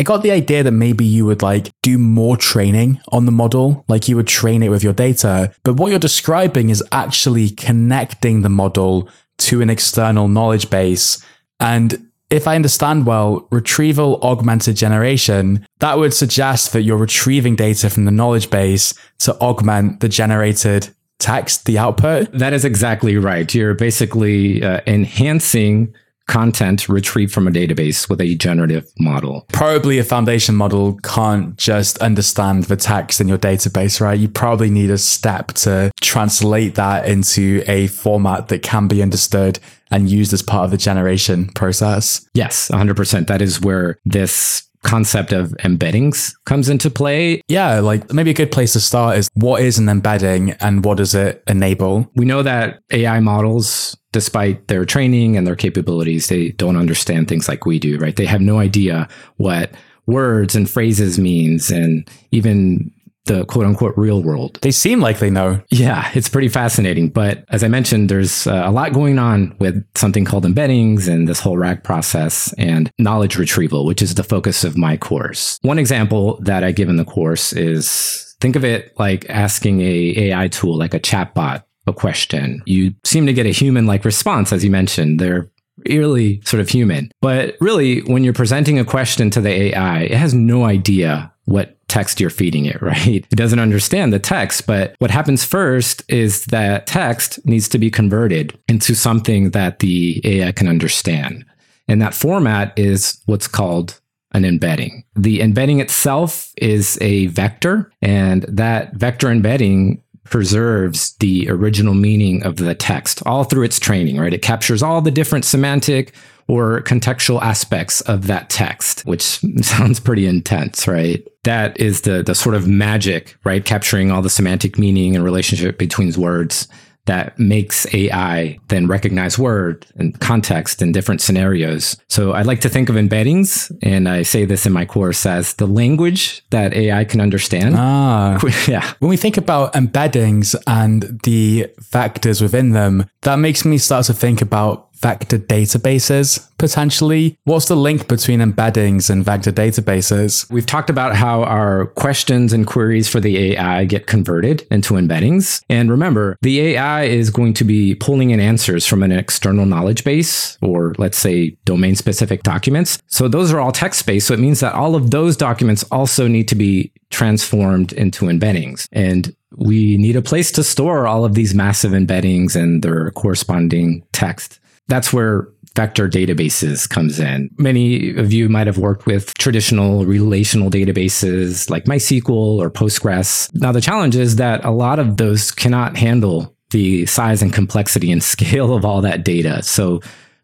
I 0.00 0.02
got 0.02 0.22
the 0.22 0.30
idea 0.30 0.62
that 0.62 0.72
maybe 0.72 1.04
you 1.04 1.26
would 1.26 1.42
like 1.42 1.70
do 1.82 1.98
more 1.98 2.34
training 2.34 2.98
on 3.12 3.26
the 3.26 3.32
model, 3.32 3.84
like 3.86 4.08
you 4.08 4.16
would 4.16 4.26
train 4.26 4.62
it 4.62 4.70
with 4.70 4.82
your 4.82 4.94
data. 4.94 5.52
But 5.62 5.74
what 5.74 5.90
you're 5.90 5.98
describing 5.98 6.70
is 6.70 6.82
actually 6.90 7.50
connecting 7.50 8.40
the 8.40 8.48
model 8.48 9.10
to 9.40 9.60
an 9.60 9.68
external 9.68 10.26
knowledge 10.26 10.70
base. 10.70 11.22
And 11.60 12.10
if 12.30 12.48
I 12.48 12.56
understand 12.56 13.04
well, 13.04 13.46
retrieval 13.50 14.18
augmented 14.22 14.74
generation, 14.74 15.66
that 15.80 15.98
would 15.98 16.14
suggest 16.14 16.72
that 16.72 16.80
you're 16.80 16.96
retrieving 16.96 17.54
data 17.54 17.90
from 17.90 18.06
the 18.06 18.10
knowledge 18.10 18.48
base 18.48 18.94
to 19.18 19.38
augment 19.38 20.00
the 20.00 20.08
generated 20.08 20.88
text, 21.18 21.66
the 21.66 21.76
output. 21.76 22.32
That 22.32 22.54
is 22.54 22.64
exactly 22.64 23.18
right. 23.18 23.54
You're 23.54 23.74
basically 23.74 24.64
uh, 24.64 24.80
enhancing 24.86 25.94
content 26.30 26.88
retrieved 26.88 27.32
from 27.32 27.46
a 27.46 27.50
database 27.50 28.08
with 28.08 28.20
a 28.20 28.34
generative 28.36 28.90
model. 28.98 29.44
Probably 29.52 29.98
a 29.98 30.04
foundation 30.04 30.54
model 30.54 30.96
can't 31.02 31.56
just 31.56 31.98
understand 31.98 32.64
the 32.64 32.76
text 32.76 33.20
in 33.20 33.28
your 33.28 33.36
database, 33.36 34.00
right? 34.00 34.18
You 34.18 34.28
probably 34.28 34.70
need 34.70 34.90
a 34.90 34.98
step 34.98 35.48
to 35.48 35.90
translate 36.00 36.76
that 36.76 37.06
into 37.06 37.62
a 37.66 37.88
format 37.88 38.48
that 38.48 38.62
can 38.62 38.86
be 38.86 39.02
understood 39.02 39.58
and 39.90 40.08
used 40.08 40.32
as 40.32 40.40
part 40.40 40.64
of 40.64 40.70
the 40.70 40.76
generation 40.76 41.48
process. 41.48 42.24
Yes, 42.32 42.68
100%. 42.68 43.26
That 43.26 43.42
is 43.42 43.60
where 43.60 43.98
this 44.04 44.70
concept 44.82 45.32
of 45.32 45.50
embeddings 45.58 46.32
comes 46.46 46.68
into 46.68 46.90
play. 46.90 47.42
Yeah, 47.48 47.80
like 47.80 48.12
maybe 48.12 48.30
a 48.30 48.34
good 48.34 48.52
place 48.52 48.72
to 48.74 48.80
start 48.80 49.18
is 49.18 49.28
what 49.34 49.62
is 49.62 49.78
an 49.78 49.88
embedding 49.88 50.52
and 50.52 50.84
what 50.84 50.96
does 50.96 51.14
it 51.14 51.42
enable? 51.46 52.10
We 52.14 52.24
know 52.24 52.42
that 52.42 52.80
AI 52.90 53.20
models, 53.20 53.96
despite 54.12 54.68
their 54.68 54.84
training 54.84 55.36
and 55.36 55.46
their 55.46 55.56
capabilities, 55.56 56.28
they 56.28 56.50
don't 56.52 56.76
understand 56.76 57.28
things 57.28 57.48
like 57.48 57.66
we 57.66 57.78
do, 57.78 57.98
right? 57.98 58.16
They 58.16 58.26
have 58.26 58.40
no 58.40 58.58
idea 58.58 59.08
what 59.36 59.70
words 60.06 60.56
and 60.56 60.68
phrases 60.68 61.18
means 61.18 61.70
and 61.70 62.08
even 62.32 62.90
the 63.26 63.44
quote 63.44 63.66
unquote 63.66 63.96
real 63.96 64.22
world. 64.22 64.58
They 64.62 64.70
seem 64.70 65.00
like 65.00 65.18
they 65.18 65.30
know. 65.30 65.62
Yeah, 65.70 66.10
it's 66.14 66.28
pretty 66.28 66.48
fascinating. 66.48 67.10
But 67.10 67.44
as 67.50 67.62
I 67.62 67.68
mentioned, 67.68 68.08
there's 68.08 68.46
uh, 68.46 68.62
a 68.64 68.72
lot 68.72 68.92
going 68.92 69.18
on 69.18 69.54
with 69.58 69.84
something 69.94 70.24
called 70.24 70.44
embeddings 70.44 71.06
and 71.06 71.28
this 71.28 71.38
whole 71.40 71.56
RAG 71.56 71.84
process 71.84 72.52
and 72.54 72.90
knowledge 72.98 73.36
retrieval, 73.36 73.84
which 73.84 74.02
is 74.02 74.14
the 74.14 74.24
focus 74.24 74.64
of 74.64 74.76
my 74.76 74.96
course. 74.96 75.58
One 75.62 75.78
example 75.78 76.40
that 76.42 76.64
I 76.64 76.72
give 76.72 76.88
in 76.88 76.96
the 76.96 77.04
course 77.04 77.52
is 77.52 78.36
think 78.40 78.56
of 78.56 78.64
it 78.64 78.98
like 78.98 79.28
asking 79.28 79.80
a 79.80 80.30
AI 80.30 80.48
tool 80.48 80.76
like 80.76 80.94
a 80.94 81.00
chatbot 81.00 81.62
a 81.86 81.92
question. 81.92 82.62
You 82.66 82.94
seem 83.04 83.26
to 83.26 83.32
get 83.32 83.46
a 83.46 83.50
human 83.50 83.86
like 83.86 84.04
response, 84.04 84.52
as 84.52 84.64
you 84.64 84.70
mentioned. 84.70 85.18
They're 85.18 85.50
eerily 85.86 86.40
sort 86.44 86.60
of 86.60 86.68
human. 86.68 87.10
But 87.20 87.56
really, 87.60 88.00
when 88.02 88.24
you're 88.24 88.32
presenting 88.32 88.78
a 88.78 88.84
question 88.84 89.30
to 89.30 89.40
the 89.40 89.50
AI, 89.50 90.02
it 90.02 90.16
has 90.16 90.34
no 90.34 90.64
idea 90.64 91.32
what 91.44 91.76
text 91.88 92.20
you're 92.20 92.30
feeding 92.30 92.66
it, 92.66 92.80
right? 92.82 93.26
It 93.30 93.36
doesn't 93.36 93.58
understand 93.58 94.12
the 94.12 94.18
text, 94.18 94.66
but 94.66 94.94
what 94.98 95.10
happens 95.10 95.44
first 95.44 96.02
is 96.08 96.44
that 96.46 96.86
text 96.86 97.44
needs 97.44 97.68
to 97.68 97.78
be 97.78 97.90
converted 97.90 98.58
into 98.68 98.94
something 98.94 99.50
that 99.50 99.80
the 99.80 100.20
AI 100.24 100.52
can 100.52 100.68
understand. 100.68 101.44
And 101.88 102.00
that 102.00 102.14
format 102.14 102.78
is 102.78 103.20
what's 103.26 103.48
called 103.48 104.00
an 104.32 104.44
embedding. 104.44 105.02
The 105.16 105.40
embedding 105.40 105.80
itself 105.80 106.52
is 106.56 106.96
a 107.00 107.26
vector, 107.26 107.90
and 108.00 108.42
that 108.44 108.94
vector 108.94 109.28
embedding 109.28 110.00
preserves 110.30 111.12
the 111.14 111.50
original 111.50 111.94
meaning 111.94 112.42
of 112.44 112.56
the 112.56 112.74
text 112.74 113.22
all 113.26 113.44
through 113.44 113.64
its 113.64 113.78
training, 113.78 114.18
right? 114.18 114.32
It 114.32 114.42
captures 114.42 114.82
all 114.82 115.00
the 115.00 115.10
different 115.10 115.44
semantic 115.44 116.14
or 116.46 116.82
contextual 116.82 117.40
aspects 117.42 118.00
of 118.02 118.26
that 118.26 118.50
text, 118.50 119.02
which 119.02 119.22
sounds 119.60 120.00
pretty 120.00 120.26
intense, 120.26 120.88
right? 120.88 121.26
That 121.44 121.78
is 121.78 122.02
the 122.02 122.22
the 122.22 122.34
sort 122.34 122.54
of 122.54 122.66
magic, 122.66 123.36
right? 123.44 123.64
Capturing 123.64 124.10
all 124.10 124.22
the 124.22 124.30
semantic 124.30 124.78
meaning 124.78 125.14
and 125.14 125.24
relationship 125.24 125.78
between 125.78 126.12
words 126.20 126.66
that 127.10 127.36
makes 127.40 127.92
AI 127.92 128.56
then 128.68 128.86
recognize 128.86 129.36
word 129.36 129.84
and 129.96 130.18
context 130.20 130.80
in 130.80 130.92
different 130.92 131.20
scenarios. 131.20 131.96
So 132.08 132.30
I 132.30 132.42
like 132.42 132.60
to 132.60 132.68
think 132.68 132.88
of 132.88 132.94
embeddings, 132.94 133.76
and 133.82 134.08
I 134.08 134.22
say 134.22 134.44
this 134.44 134.64
in 134.64 134.72
my 134.72 134.84
course 134.84 135.26
as 135.26 135.54
the 135.54 135.66
language 135.66 136.44
that 136.50 136.72
AI 136.72 137.04
can 137.04 137.20
understand. 137.20 137.74
Ah, 137.76 138.38
yeah. 138.68 138.94
When 139.00 139.08
we 139.08 139.16
think 139.16 139.36
about 139.36 139.72
embeddings 139.72 140.54
and 140.68 141.20
the 141.24 141.66
factors 141.82 142.40
within 142.40 142.70
them, 142.70 143.06
that 143.22 143.36
makes 143.40 143.64
me 143.64 143.76
start 143.78 144.06
to 144.06 144.14
think 144.14 144.40
about 144.40 144.89
vector 145.00 145.38
databases 145.38 146.46
potentially? 146.58 147.36
What's 147.44 147.66
the 147.66 147.76
link 147.76 148.06
between 148.06 148.40
embeddings 148.40 149.10
and 149.10 149.24
vector 149.24 149.50
databases? 149.50 150.50
We've 150.50 150.66
talked 150.66 150.90
about 150.90 151.16
how 151.16 151.42
our 151.42 151.86
questions 151.86 152.52
and 152.52 152.66
queries 152.66 153.08
for 153.08 153.18
the 153.18 153.52
AI 153.52 153.84
get 153.86 154.06
converted 154.06 154.66
into 154.70 154.94
embeddings. 154.94 155.62
And 155.68 155.90
remember, 155.90 156.36
the 156.42 156.60
AI 156.60 157.04
is 157.04 157.30
going 157.30 157.54
to 157.54 157.64
be 157.64 157.94
pulling 157.94 158.30
in 158.30 158.40
answers 158.40 158.86
from 158.86 159.02
an 159.02 159.12
external 159.12 159.66
knowledge 159.66 160.04
base 160.04 160.58
or 160.60 160.94
let's 160.98 161.18
say 161.18 161.56
domain 161.64 161.96
specific 161.96 162.42
documents. 162.42 162.98
So 163.06 163.26
those 163.28 163.52
are 163.52 163.60
all 163.60 163.72
text 163.72 164.04
based. 164.06 164.26
So 164.26 164.34
it 164.34 164.40
means 164.40 164.60
that 164.60 164.74
all 164.74 164.94
of 164.94 165.10
those 165.10 165.36
documents 165.36 165.82
also 165.84 166.28
need 166.28 166.48
to 166.48 166.54
be 166.54 166.92
transformed 167.10 167.92
into 167.94 168.26
embeddings. 168.26 168.86
And 168.92 169.34
we 169.56 169.96
need 169.96 170.14
a 170.14 170.22
place 170.22 170.52
to 170.52 170.62
store 170.62 171.06
all 171.06 171.24
of 171.24 171.34
these 171.34 171.54
massive 171.54 171.90
embeddings 171.92 172.54
and 172.54 172.82
their 172.82 173.10
corresponding 173.10 174.04
text 174.12 174.59
that's 174.90 175.12
where 175.12 175.48
vector 175.74 176.08
databases 176.08 176.88
comes 176.88 177.20
in. 177.20 177.48
Many 177.56 178.16
of 178.16 178.32
you 178.32 178.48
might 178.48 178.66
have 178.66 178.78
worked 178.78 179.06
with 179.06 179.32
traditional 179.34 180.04
relational 180.04 180.70
databases 180.70 181.70
like 181.70 181.84
MySQL 181.84 182.58
or 182.58 182.70
Postgres. 182.70 183.48
Now, 183.54 183.72
the 183.72 183.80
challenge 183.80 184.16
is 184.16 184.36
that 184.36 184.64
a 184.64 184.70
lot 184.70 184.98
of 184.98 185.16
those 185.16 185.50
cannot 185.50 185.96
handle 185.96 186.54
the 186.70 187.06
size 187.06 187.42
and 187.42 187.52
complexity 187.52 188.10
and 188.10 188.22
scale 188.34 188.74
of 188.74 188.84
all 188.84 189.00
that 189.02 189.24
data. 189.24 189.62
So 189.62 190.00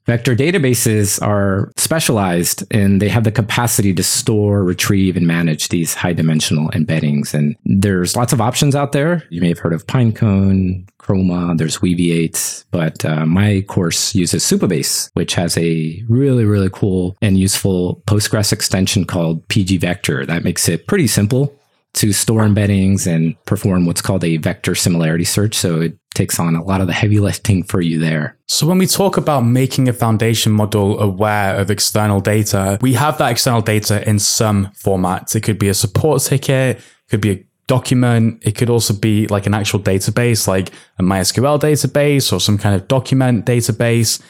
Vector 0.06 0.36
databases 0.36 1.20
are 1.20 1.72
specialized 1.76 2.62
and 2.70 3.02
they 3.02 3.08
have 3.08 3.25
the 3.25 3.32
capacity 3.32 3.92
to 3.92 4.04
store, 4.04 4.62
retrieve, 4.62 5.16
and 5.16 5.26
manage 5.26 5.68
these 5.68 5.94
high 5.94 6.12
dimensional 6.12 6.68
embeddings. 6.70 7.34
And 7.34 7.56
there's 7.64 8.14
lots 8.14 8.32
of 8.32 8.40
options 8.40 8.76
out 8.76 8.92
there. 8.92 9.25
You 9.30 9.40
may 9.40 9.48
have 9.48 9.58
heard 9.58 9.72
of 9.72 9.86
Pinecone, 9.88 10.88
Chroma, 11.00 11.58
there's 11.58 11.78
Weaviate, 11.78 12.64
but 12.70 13.04
uh, 13.04 13.26
my 13.26 13.62
course 13.62 14.14
uses 14.14 14.44
Supabase, 14.44 15.10
which 15.14 15.34
has 15.34 15.58
a 15.58 16.04
really, 16.08 16.44
really 16.44 16.70
cool 16.70 17.16
and 17.20 17.38
useful 17.38 18.02
Postgres 18.06 18.52
extension 18.52 19.06
called 19.06 19.46
pgvector. 19.48 20.25
That 20.25 20.44
makes 20.44 20.68
it 20.68 20.86
pretty 20.86 21.08
simple 21.08 21.52
to 21.96 22.12
store 22.12 22.42
embeddings 22.42 23.06
and 23.06 23.34
perform 23.46 23.86
what's 23.86 24.02
called 24.02 24.22
a 24.22 24.36
vector 24.36 24.74
similarity 24.74 25.24
search. 25.24 25.54
So 25.54 25.80
it 25.80 25.98
takes 26.14 26.38
on 26.38 26.54
a 26.54 26.62
lot 26.62 26.80
of 26.80 26.86
the 26.86 26.92
heavy 26.92 27.20
lifting 27.20 27.62
for 27.62 27.80
you 27.80 27.98
there. 27.98 28.38
So 28.48 28.66
when 28.66 28.78
we 28.78 28.86
talk 28.86 29.16
about 29.16 29.40
making 29.40 29.88
a 29.88 29.92
foundation 29.92 30.52
model 30.52 31.00
aware 31.00 31.56
of 31.56 31.70
external 31.70 32.20
data, 32.20 32.78
we 32.80 32.94
have 32.94 33.18
that 33.18 33.32
external 33.32 33.62
data 33.62 34.08
in 34.08 34.18
some 34.18 34.68
formats. 34.68 35.34
It 35.34 35.42
could 35.42 35.58
be 35.58 35.68
a 35.68 35.74
support 35.74 36.22
ticket, 36.22 36.80
could 37.08 37.20
be 37.20 37.30
a 37.30 37.46
document. 37.66 38.42
It 38.46 38.52
could 38.52 38.70
also 38.70 38.94
be 38.94 39.26
like 39.28 39.46
an 39.46 39.54
actual 39.54 39.80
database, 39.80 40.46
like 40.46 40.70
a 40.98 41.02
MySQL 41.02 41.60
database 41.60 42.32
or 42.32 42.40
some 42.40 42.58
kind 42.58 42.74
of 42.74 42.88
document 42.88 43.46
database. 43.46 44.22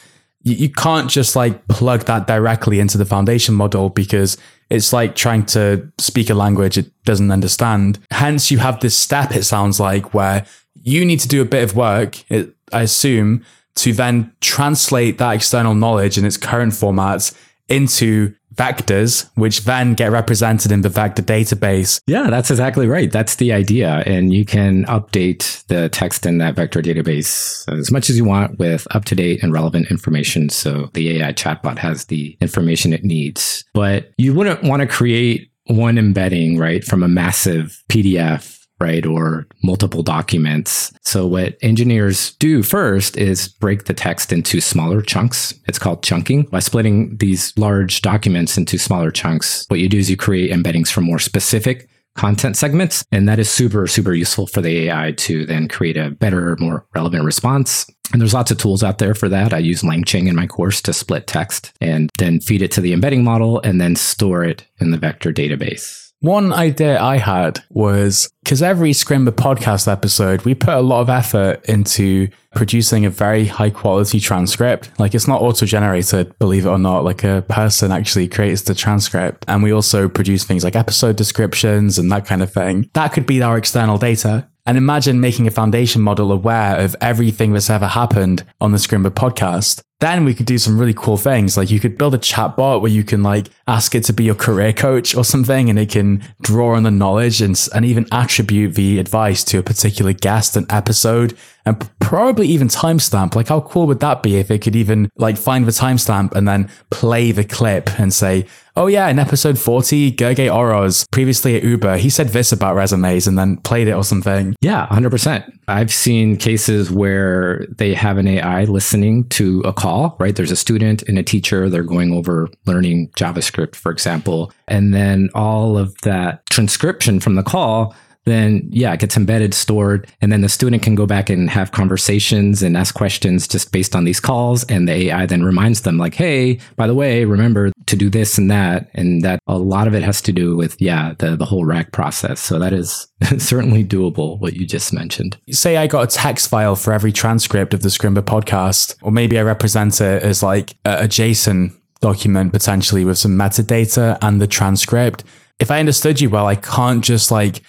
You, 0.43 0.55
you 0.55 0.69
can't 0.69 1.09
just 1.09 1.35
like 1.35 1.67
plug 1.67 2.01
that 2.05 2.27
directly 2.27 2.79
into 2.79 2.97
the 2.97 3.05
foundation 3.05 3.55
model 3.55 3.89
because 3.89 4.37
it's 4.69 4.91
like 4.91 5.15
trying 5.15 5.45
to 5.47 5.91
speak 5.97 6.29
a 6.29 6.33
language 6.33 6.77
it 6.77 6.91
doesn't 7.03 7.31
understand. 7.31 7.99
Hence, 8.11 8.51
you 8.51 8.57
have 8.57 8.79
this 8.79 8.97
step, 8.97 9.31
it 9.35 9.43
sounds 9.43 9.79
like, 9.79 10.13
where 10.13 10.45
you 10.83 11.05
need 11.05 11.19
to 11.21 11.27
do 11.27 11.41
a 11.41 11.45
bit 11.45 11.63
of 11.63 11.75
work, 11.75 12.29
it, 12.29 12.55
I 12.71 12.81
assume, 12.81 13.43
to 13.75 13.93
then 13.93 14.33
translate 14.41 15.17
that 15.19 15.33
external 15.33 15.75
knowledge 15.75 16.17
in 16.17 16.25
its 16.25 16.37
current 16.37 16.73
formats 16.73 17.35
into 17.69 18.33
vectors, 18.57 19.29
which 19.35 19.61
then 19.61 19.93
get 19.93 20.11
represented 20.11 20.71
in 20.71 20.81
the 20.81 20.89
vector 20.89 21.21
database. 21.21 22.01
Yeah, 22.07 22.29
that's 22.29 22.51
exactly 22.51 22.87
right. 22.87 23.11
That's 23.11 23.35
the 23.35 23.53
idea. 23.53 24.03
And 24.05 24.33
you 24.33 24.45
can 24.45 24.85
update 24.85 25.65
the 25.67 25.89
text 25.89 26.25
in 26.25 26.39
that 26.39 26.55
vector 26.55 26.81
database 26.81 27.71
as 27.71 27.91
much 27.91 28.09
as 28.09 28.17
you 28.17 28.25
want 28.25 28.59
with 28.59 28.87
up 28.91 29.05
to 29.05 29.15
date 29.15 29.43
and 29.43 29.53
relevant 29.53 29.89
information. 29.91 30.49
So 30.49 30.89
the 30.93 31.21
AI 31.21 31.33
chatbot 31.33 31.77
has 31.77 32.05
the 32.05 32.37
information 32.41 32.93
it 32.93 33.03
needs. 33.03 33.63
But 33.73 34.11
you 34.17 34.33
wouldn't 34.33 34.63
want 34.63 34.81
to 34.81 34.87
create 34.87 35.51
one 35.65 35.97
embedding, 35.97 36.57
right, 36.57 36.83
from 36.83 37.03
a 37.03 37.07
massive 37.07 37.83
PDF 37.89 38.56
right? 38.79 39.05
Or 39.05 39.47
multiple 39.63 40.03
documents. 40.03 40.93
So 41.01 41.25
what 41.25 41.57
engineers 41.61 42.31
do 42.35 42.63
first 42.63 43.17
is 43.17 43.47
break 43.47 43.85
the 43.85 43.93
text 43.93 44.31
into 44.31 44.61
smaller 44.61 45.01
chunks. 45.01 45.53
It's 45.67 45.79
called 45.79 46.03
chunking. 46.03 46.43
By 46.43 46.59
splitting 46.59 47.17
these 47.17 47.57
large 47.57 48.01
documents 48.01 48.57
into 48.57 48.77
smaller 48.77 49.11
chunks, 49.11 49.65
what 49.69 49.79
you 49.79 49.89
do 49.89 49.97
is 49.97 50.09
you 50.09 50.17
create 50.17 50.51
embeddings 50.51 50.89
for 50.89 51.01
more 51.01 51.19
specific 51.19 51.89
content 52.17 52.57
segments. 52.57 53.05
And 53.11 53.29
that 53.29 53.39
is 53.39 53.49
super, 53.49 53.87
super 53.87 54.13
useful 54.13 54.47
for 54.47 54.61
the 54.61 54.89
AI 54.89 55.13
to 55.13 55.45
then 55.45 55.67
create 55.67 55.97
a 55.97 56.09
better, 56.09 56.57
more 56.59 56.85
relevant 56.93 57.23
response. 57.23 57.85
And 58.11 58.21
there's 58.21 58.33
lots 58.33 58.51
of 58.51 58.57
tools 58.57 58.83
out 58.83 58.97
there 58.97 59.13
for 59.13 59.29
that. 59.29 59.53
I 59.53 59.59
use 59.59 59.81
LangChain 59.81 60.27
in 60.27 60.35
my 60.35 60.47
course 60.47 60.81
to 60.83 60.93
split 60.93 61.27
text 61.27 61.73
and 61.81 62.09
then 62.17 62.39
feed 62.39 62.61
it 62.61 62.71
to 62.71 62.81
the 62.81 62.93
embedding 62.93 63.23
model 63.23 63.59
and 63.61 63.79
then 63.79 63.95
store 63.95 64.43
it 64.43 64.65
in 64.79 64.91
the 64.91 64.97
vector 64.97 65.31
database. 65.31 66.06
One 66.21 66.51
idea 66.51 66.99
I 66.99 67.17
had 67.17 67.59
was 67.69 68.27
because 68.43 68.63
every 68.63 68.91
Scrimba 68.91 69.29
podcast 69.29 69.91
episode, 69.91 70.41
we 70.45 70.55
put 70.55 70.73
a 70.73 70.81
lot 70.81 71.01
of 71.01 71.09
effort 71.09 71.63
into 71.69 72.29
producing 72.55 73.05
a 73.05 73.11
very 73.11 73.45
high 73.45 73.69
quality 73.69 74.19
transcript. 74.19 74.89
Like 74.99 75.13
it's 75.13 75.27
not 75.27 75.43
auto 75.43 75.67
generated, 75.67 76.37
believe 76.39 76.65
it 76.65 76.69
or 76.69 76.79
not. 76.79 77.03
Like 77.03 77.23
a 77.23 77.43
person 77.47 77.91
actually 77.91 78.27
creates 78.27 78.63
the 78.63 78.73
transcript. 78.73 79.45
And 79.47 79.61
we 79.61 79.71
also 79.71 80.09
produce 80.09 80.43
things 80.43 80.63
like 80.63 80.75
episode 80.75 81.17
descriptions 81.17 81.99
and 81.99 82.11
that 82.11 82.25
kind 82.25 82.41
of 82.41 82.51
thing. 82.51 82.89
That 82.93 83.13
could 83.13 83.27
be 83.27 83.43
our 83.43 83.55
external 83.55 83.99
data. 83.99 84.49
And 84.65 84.75
imagine 84.75 85.21
making 85.21 85.45
a 85.45 85.51
foundation 85.51 86.01
model 86.01 86.31
aware 86.31 86.77
of 86.79 86.95
everything 86.99 87.53
that's 87.53 87.69
ever 87.69 87.87
happened 87.87 88.43
on 88.59 88.71
the 88.71 88.79
Scrimba 88.79 89.11
podcast 89.11 89.81
then 89.99 90.25
we 90.25 90.33
could 90.33 90.45
do 90.45 90.57
some 90.57 90.79
really 90.79 90.93
cool 90.93 91.17
things. 91.17 91.57
Like 91.57 91.71
you 91.71 91.79
could 91.79 91.97
build 91.97 92.13
a 92.13 92.19
chatbot 92.19 92.81
where 92.81 92.91
you 92.91 93.03
can 93.03 93.23
like 93.23 93.47
ask 93.67 93.95
it 93.95 94.03
to 94.05 94.13
be 94.13 94.23
your 94.23 94.35
career 94.35 94.71
coach 94.71 95.15
or 95.15 95.23
something 95.23 95.69
and 95.69 95.79
it 95.79 95.89
can 95.89 96.23
draw 96.41 96.75
on 96.75 96.83
the 96.83 96.91
knowledge 96.91 97.41
and, 97.41 97.59
and 97.73 97.83
even 97.83 98.05
attribute 98.11 98.75
the 98.75 98.99
advice 98.99 99.43
to 99.45 99.57
a 99.57 99.63
particular 99.63 100.13
guest 100.13 100.55
and 100.55 100.71
episode 100.71 101.35
and 101.65 101.89
probably 101.99 102.47
even 102.47 102.67
timestamp. 102.67 103.35
Like 103.35 103.47
how 103.47 103.61
cool 103.61 103.87
would 103.87 103.99
that 103.99 104.23
be 104.23 104.37
if 104.37 104.51
it 104.51 104.61
could 104.61 104.75
even 104.75 105.09
like 105.17 105.37
find 105.37 105.65
the 105.65 105.71
timestamp 105.71 106.33
and 106.33 106.47
then 106.47 106.69
play 106.91 107.31
the 107.31 107.43
clip 107.43 107.99
and 107.99 108.13
say, 108.13 108.45
oh 108.77 108.87
yeah, 108.87 109.09
in 109.09 109.17
episode 109.17 109.57
40, 109.57 110.11
Gergely 110.13 110.49
Orosz, 110.49 111.09
previously 111.11 111.55
at 111.57 111.63
Uber, 111.63 111.97
he 111.97 112.09
said 112.09 112.29
this 112.29 112.51
about 112.51 112.75
resumes 112.75 113.27
and 113.27 113.37
then 113.37 113.57
played 113.57 113.87
it 113.87 113.93
or 113.93 114.03
something. 114.03 114.55
Yeah, 114.61 114.87
100%. 114.87 115.51
I've 115.67 115.91
seen 115.91 116.37
cases 116.37 116.91
where 116.91 117.65
they 117.75 117.95
have 117.95 118.17
an 118.17 118.27
AI 118.27 118.65
listening 118.65 119.27
to 119.29 119.61
a 119.61 119.73
call, 119.73 119.86
right? 120.19 120.35
There's 120.35 120.51
a 120.51 120.55
student 120.55 121.03
and 121.03 121.17
a 121.17 121.23
teacher, 121.23 121.69
they're 121.69 121.83
going 121.83 122.13
over 122.13 122.49
learning 122.65 123.09
JavaScript, 123.09 123.75
for 123.75 123.91
example. 123.91 124.51
And 124.67 124.93
then 124.93 125.29
all 125.33 125.77
of 125.77 125.95
that 126.01 126.45
transcription 126.49 127.19
from 127.19 127.35
the 127.35 127.43
call 127.43 127.95
then 128.27 128.67
yeah, 128.69 128.93
it 128.93 128.99
gets 128.99 129.17
embedded, 129.17 129.53
stored, 129.53 130.07
and 130.21 130.31
then 130.31 130.41
the 130.41 130.49
student 130.49 130.83
can 130.83 130.95
go 130.95 131.05
back 131.05 131.29
and 131.29 131.49
have 131.49 131.71
conversations 131.71 132.61
and 132.61 132.77
ask 132.77 132.93
questions 132.95 133.47
just 133.47 133.71
based 133.71 133.95
on 133.95 134.03
these 134.03 134.19
calls. 134.19 134.63
And 134.65 134.87
the 134.87 134.93
AI 134.93 135.25
then 135.25 135.43
reminds 135.43 135.81
them, 135.81 135.97
like, 135.97 136.13
hey, 136.13 136.59
by 136.75 136.87
the 136.87 136.93
way, 136.93 137.25
remember 137.25 137.71
to 137.85 137.95
do 137.95 138.09
this 138.09 138.37
and 138.37 138.51
that. 138.51 138.89
And 138.93 139.21
that 139.21 139.39
a 139.47 139.57
lot 139.57 139.87
of 139.87 139.95
it 139.95 140.03
has 140.03 140.21
to 140.23 140.31
do 140.31 140.55
with, 140.55 140.79
yeah, 140.81 141.13
the, 141.19 141.35
the 141.35 141.45
whole 141.45 141.65
RAG 141.65 141.91
process. 141.91 142.39
So 142.39 142.59
that 142.59 142.73
is 142.73 143.07
certainly 143.37 143.83
doable, 143.83 144.39
what 144.39 144.53
you 144.53 144.65
just 144.65 144.93
mentioned. 144.93 145.37
Say 145.51 145.77
I 145.77 145.87
got 145.87 146.03
a 146.03 146.15
text 146.15 146.49
file 146.49 146.75
for 146.75 146.93
every 146.93 147.11
transcript 147.11 147.73
of 147.73 147.81
the 147.81 147.89
Scrimba 147.89 148.21
podcast, 148.21 148.95
or 149.01 149.11
maybe 149.11 149.39
I 149.39 149.41
represent 149.41 149.99
it 150.01 150.23
as 150.23 150.43
like 150.43 150.75
a 150.85 151.07
JSON 151.07 151.73
document 151.99 152.53
potentially 152.53 153.05
with 153.05 153.17
some 153.17 153.31
metadata 153.31 154.17
and 154.21 154.41
the 154.41 154.47
transcript. 154.47 155.23
If 155.59 155.71
I 155.71 155.79
understood 155.79 156.21
you 156.21 156.29
well, 156.29 156.45
I 156.45 156.55
can't 156.55 157.03
just 157.03 157.31
like 157.31 157.61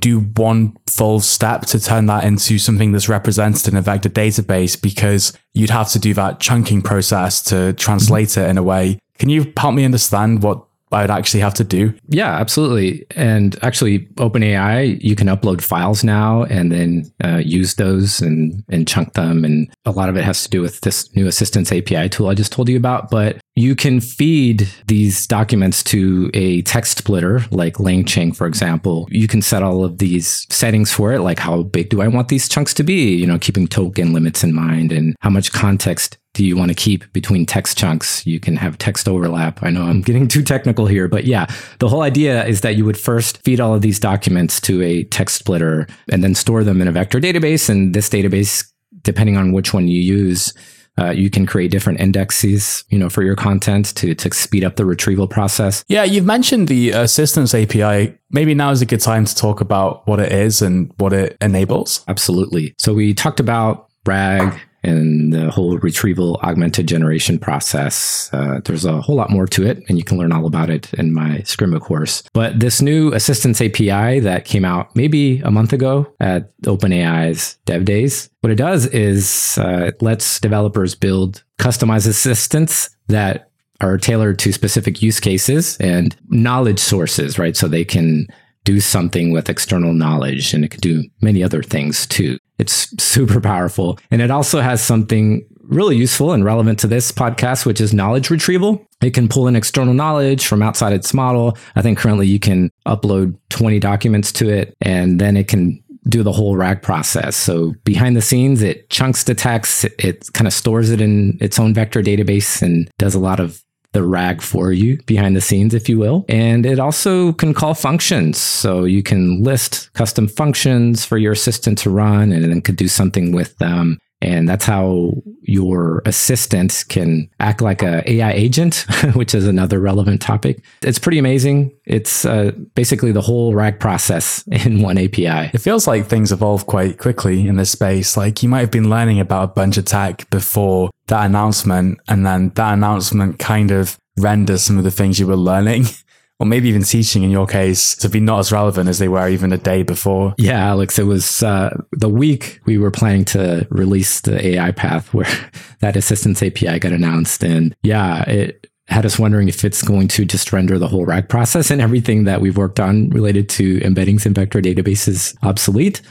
do 0.00 0.20
one 0.20 0.76
full 0.86 1.20
step 1.20 1.62
to 1.62 1.80
turn 1.80 2.06
that 2.06 2.24
into 2.24 2.58
something 2.58 2.92
that's 2.92 3.08
represented 3.08 3.68
in 3.68 3.76
a 3.76 3.82
vector 3.82 4.08
database 4.08 4.80
because 4.80 5.32
you'd 5.54 5.70
have 5.70 5.90
to 5.90 5.98
do 5.98 6.14
that 6.14 6.40
chunking 6.40 6.82
process 6.82 7.42
to 7.42 7.72
translate 7.74 8.36
it 8.36 8.48
in 8.48 8.58
a 8.58 8.62
way. 8.62 8.98
Can 9.18 9.28
you 9.28 9.52
help 9.56 9.74
me 9.74 9.84
understand 9.84 10.42
what 10.42 10.64
I 10.92 11.02
would 11.02 11.10
actually 11.10 11.40
have 11.40 11.54
to 11.54 11.64
do. 11.64 11.94
Yeah, 12.08 12.32
absolutely. 12.32 13.06
And 13.16 13.56
actually, 13.62 14.06
OpenAI, 14.16 15.02
you 15.02 15.16
can 15.16 15.28
upload 15.28 15.62
files 15.62 16.04
now 16.04 16.44
and 16.44 16.70
then 16.70 17.10
uh, 17.24 17.38
use 17.38 17.74
those 17.74 18.20
and, 18.20 18.62
and 18.68 18.86
chunk 18.86 19.14
them. 19.14 19.44
And 19.44 19.72
a 19.84 19.90
lot 19.90 20.08
of 20.08 20.16
it 20.16 20.24
has 20.24 20.42
to 20.44 20.50
do 20.50 20.60
with 20.60 20.80
this 20.80 21.14
new 21.14 21.26
Assistants 21.26 21.72
API 21.72 22.08
tool 22.08 22.28
I 22.28 22.34
just 22.34 22.52
told 22.52 22.68
you 22.68 22.76
about. 22.76 23.10
But 23.10 23.38
you 23.54 23.76
can 23.76 24.00
feed 24.00 24.68
these 24.86 25.26
documents 25.26 25.82
to 25.84 26.30
a 26.32 26.62
text 26.62 26.98
splitter 26.98 27.44
like 27.50 27.74
LangChain, 27.74 28.34
for 28.34 28.46
example. 28.46 29.06
You 29.10 29.28
can 29.28 29.42
set 29.42 29.62
all 29.62 29.84
of 29.84 29.98
these 29.98 30.46
settings 30.50 30.92
for 30.92 31.12
it, 31.12 31.20
like 31.20 31.38
how 31.38 31.62
big 31.62 31.90
do 31.90 32.00
I 32.00 32.08
want 32.08 32.28
these 32.28 32.48
chunks 32.48 32.72
to 32.74 32.82
be, 32.82 33.14
you 33.14 33.26
know, 33.26 33.38
keeping 33.38 33.68
token 33.68 34.12
limits 34.12 34.42
in 34.42 34.54
mind 34.54 34.92
and 34.92 35.14
how 35.20 35.30
much 35.30 35.52
context 35.52 36.16
do 36.34 36.44
you 36.44 36.56
want 36.56 36.70
to 36.70 36.74
keep 36.74 37.10
between 37.12 37.44
text 37.44 37.76
chunks? 37.76 38.26
You 38.26 38.40
can 38.40 38.56
have 38.56 38.78
text 38.78 39.08
overlap. 39.08 39.62
I 39.62 39.70
know 39.70 39.82
I'm 39.82 40.00
getting 40.00 40.28
too 40.28 40.42
technical 40.42 40.86
here, 40.86 41.08
but 41.08 41.24
yeah, 41.24 41.46
the 41.78 41.88
whole 41.88 42.02
idea 42.02 42.44
is 42.46 42.62
that 42.62 42.76
you 42.76 42.84
would 42.84 42.98
first 42.98 43.42
feed 43.42 43.60
all 43.60 43.74
of 43.74 43.82
these 43.82 44.00
documents 44.00 44.60
to 44.62 44.82
a 44.82 45.04
text 45.04 45.36
splitter 45.36 45.86
and 46.10 46.24
then 46.24 46.34
store 46.34 46.64
them 46.64 46.80
in 46.80 46.88
a 46.88 46.92
vector 46.92 47.20
database. 47.20 47.68
And 47.68 47.94
this 47.94 48.08
database, 48.08 48.70
depending 49.02 49.36
on 49.36 49.52
which 49.52 49.74
one 49.74 49.88
you 49.88 50.00
use, 50.00 50.54
uh, 50.98 51.10
you 51.10 51.30
can 51.30 51.46
create 51.46 51.70
different 51.70 52.00
indexes, 52.00 52.84
you 52.88 52.98
know, 52.98 53.08
for 53.08 53.22
your 53.22 53.36
content 53.36 53.94
to 53.96 54.14
to 54.14 54.32
speed 54.34 54.62
up 54.62 54.76
the 54.76 54.84
retrieval 54.84 55.26
process. 55.26 55.84
Yeah, 55.88 56.04
you've 56.04 56.26
mentioned 56.26 56.68
the 56.68 56.90
Assistants 56.90 57.54
API. 57.54 58.14
Maybe 58.30 58.54
now 58.54 58.70
is 58.70 58.82
a 58.82 58.86
good 58.86 59.00
time 59.00 59.24
to 59.24 59.34
talk 59.34 59.60
about 59.60 60.06
what 60.06 60.20
it 60.20 60.32
is 60.32 60.60
and 60.60 60.92
what 60.98 61.14
it 61.14 61.36
enables. 61.40 62.04
Absolutely. 62.08 62.74
So 62.78 62.92
we 62.92 63.14
talked 63.14 63.40
about 63.40 63.88
RAG 64.04 64.60
and 64.82 65.32
the 65.32 65.50
whole 65.50 65.78
retrieval 65.78 66.36
augmented 66.42 66.88
generation 66.88 67.38
process. 67.38 68.30
Uh, 68.32 68.60
there's 68.64 68.84
a 68.84 69.00
whole 69.00 69.16
lot 69.16 69.30
more 69.30 69.46
to 69.46 69.66
it, 69.66 69.82
and 69.88 69.98
you 69.98 70.04
can 70.04 70.18
learn 70.18 70.32
all 70.32 70.46
about 70.46 70.70
it 70.70 70.92
in 70.94 71.12
my 71.12 71.38
Scrimba 71.44 71.80
course. 71.80 72.22
But 72.32 72.60
this 72.60 72.82
new 72.82 73.12
Assistants 73.12 73.60
API 73.60 74.20
that 74.20 74.44
came 74.44 74.64
out 74.64 74.94
maybe 74.96 75.40
a 75.40 75.50
month 75.50 75.72
ago 75.72 76.12
at 76.20 76.56
OpenAI's 76.62 77.58
Dev 77.64 77.84
Days, 77.84 78.30
what 78.40 78.52
it 78.52 78.56
does 78.56 78.86
is 78.86 79.58
uh, 79.58 79.84
it 79.86 80.02
lets 80.02 80.40
developers 80.40 80.94
build 80.94 81.44
customized 81.58 82.08
assistants 82.08 82.90
that 83.08 83.50
are 83.80 83.98
tailored 83.98 84.38
to 84.38 84.52
specific 84.52 85.02
use 85.02 85.20
cases 85.20 85.76
and 85.78 86.16
knowledge 86.28 86.78
sources, 86.78 87.38
right? 87.38 87.56
So 87.56 87.68
they 87.68 87.84
can 87.84 88.26
do 88.64 88.80
something 88.80 89.32
with 89.32 89.50
external 89.50 89.92
knowledge 89.92 90.54
and 90.54 90.64
it 90.64 90.70
can 90.70 90.80
do 90.80 91.04
many 91.20 91.42
other 91.42 91.62
things 91.62 92.06
too. 92.06 92.38
It's 92.62 93.02
super 93.02 93.40
powerful. 93.40 93.98
And 94.12 94.22
it 94.22 94.30
also 94.30 94.60
has 94.60 94.80
something 94.80 95.44
really 95.62 95.96
useful 95.96 96.32
and 96.32 96.44
relevant 96.44 96.78
to 96.78 96.86
this 96.86 97.10
podcast, 97.10 97.66
which 97.66 97.80
is 97.80 97.92
knowledge 97.92 98.30
retrieval. 98.30 98.86
It 99.02 99.14
can 99.14 99.28
pull 99.28 99.48
in 99.48 99.56
external 99.56 99.94
knowledge 99.94 100.46
from 100.46 100.62
outside 100.62 100.92
its 100.92 101.12
model. 101.12 101.58
I 101.74 101.82
think 101.82 101.98
currently 101.98 102.28
you 102.28 102.38
can 102.38 102.70
upload 102.86 103.36
20 103.50 103.80
documents 103.80 104.30
to 104.34 104.48
it 104.48 104.76
and 104.80 105.20
then 105.20 105.36
it 105.36 105.48
can 105.48 105.82
do 106.08 106.22
the 106.22 106.30
whole 106.30 106.56
RAG 106.56 106.82
process. 106.82 107.36
So 107.36 107.74
behind 107.82 108.16
the 108.16 108.22
scenes, 108.22 108.62
it 108.62 108.88
chunks 108.90 109.24
the 109.24 109.34
text, 109.34 109.84
it, 109.84 109.94
it 109.98 110.32
kind 110.32 110.46
of 110.46 110.52
stores 110.52 110.90
it 110.90 111.00
in 111.00 111.38
its 111.40 111.58
own 111.58 111.74
vector 111.74 112.00
database 112.00 112.62
and 112.62 112.88
does 112.98 113.16
a 113.16 113.20
lot 113.20 113.40
of 113.40 113.60
the 113.92 114.02
RAG 114.02 114.42
for 114.42 114.72
you 114.72 114.98
behind 115.04 115.36
the 115.36 115.40
scenes, 115.40 115.74
if 115.74 115.88
you 115.88 115.98
will. 115.98 116.24
And 116.28 116.64
it 116.66 116.78
also 116.78 117.32
can 117.34 117.54
call 117.54 117.74
functions. 117.74 118.38
So 118.38 118.84
you 118.84 119.02
can 119.02 119.42
list 119.42 119.92
custom 119.92 120.28
functions 120.28 121.04
for 121.04 121.18
your 121.18 121.32
assistant 121.32 121.78
to 121.78 121.90
run 121.90 122.32
and 122.32 122.44
then 122.44 122.62
could 122.62 122.76
do 122.76 122.88
something 122.88 123.32
with 123.32 123.56
them. 123.58 123.98
And 124.22 124.48
that's 124.48 124.64
how 124.64 125.14
your 125.42 126.00
assistant 126.06 126.84
can 126.88 127.28
act 127.40 127.60
like 127.60 127.82
a 127.82 128.08
AI 128.08 128.30
agent, 128.32 128.86
which 129.14 129.34
is 129.34 129.48
another 129.48 129.80
relevant 129.80 130.22
topic. 130.22 130.62
It's 130.82 131.00
pretty 131.00 131.18
amazing. 131.18 131.72
It's 131.86 132.24
uh, 132.24 132.52
basically 132.76 133.10
the 133.10 133.20
whole 133.20 133.52
RAG 133.52 133.80
process 133.80 134.46
in 134.64 134.80
one 134.80 134.96
API. 134.96 135.50
It 135.52 135.60
feels 135.60 135.88
like 135.88 136.06
things 136.06 136.30
evolve 136.30 136.66
quite 136.66 136.98
quickly 136.98 137.48
in 137.48 137.56
this 137.56 137.72
space. 137.72 138.16
Like 138.16 138.44
you 138.44 138.48
might 138.48 138.60
have 138.60 138.70
been 138.70 138.88
learning 138.88 139.18
about 139.18 139.44
a 139.44 139.48
bunch 139.48 139.76
of 139.76 139.86
tech 139.86 140.30
before 140.30 140.90
that 141.08 141.26
announcement, 141.26 141.98
and 142.06 142.24
then 142.24 142.50
that 142.50 142.74
announcement 142.74 143.40
kind 143.40 143.72
of 143.72 143.98
renders 144.18 144.62
some 144.62 144.78
of 144.78 144.84
the 144.84 144.90
things 144.92 145.18
you 145.18 145.26
were 145.26 145.36
learning 145.36 145.86
or 146.38 146.46
maybe 146.46 146.68
even 146.68 146.82
teaching 146.82 147.22
in 147.22 147.30
your 147.30 147.46
case 147.46 147.94
to 147.96 148.08
be 148.08 148.20
not 148.20 148.40
as 148.40 148.50
relevant 148.52 148.88
as 148.88 148.98
they 148.98 149.08
were 149.08 149.28
even 149.28 149.52
a 149.52 149.58
day 149.58 149.82
before. 149.82 150.34
Yeah, 150.38 150.58
Alex, 150.58 150.98
it 150.98 151.04
was 151.04 151.42
uh, 151.42 151.76
the 151.92 152.08
week 152.08 152.60
we 152.64 152.78
were 152.78 152.90
planning 152.90 153.24
to 153.26 153.66
release 153.70 154.20
the 154.20 154.44
AI 154.44 154.72
path 154.72 155.14
where 155.14 155.28
that 155.80 155.96
assistants 155.96 156.42
API 156.42 156.78
got 156.78 156.92
announced. 156.92 157.44
And 157.44 157.76
yeah, 157.82 158.28
it 158.28 158.66
had 158.88 159.06
us 159.06 159.18
wondering 159.18 159.48
if 159.48 159.64
it's 159.64 159.82
going 159.82 160.08
to 160.08 160.24
just 160.24 160.52
render 160.52 160.78
the 160.78 160.88
whole 160.88 161.04
RAG 161.04 161.28
process 161.28 161.70
and 161.70 161.80
everything 161.80 162.24
that 162.24 162.40
we've 162.40 162.56
worked 162.56 162.80
on 162.80 163.10
related 163.10 163.48
to 163.50 163.78
embeddings 163.80 164.26
in 164.26 164.34
vector 164.34 164.60
databases 164.60 165.36
obsolete. 165.42 166.02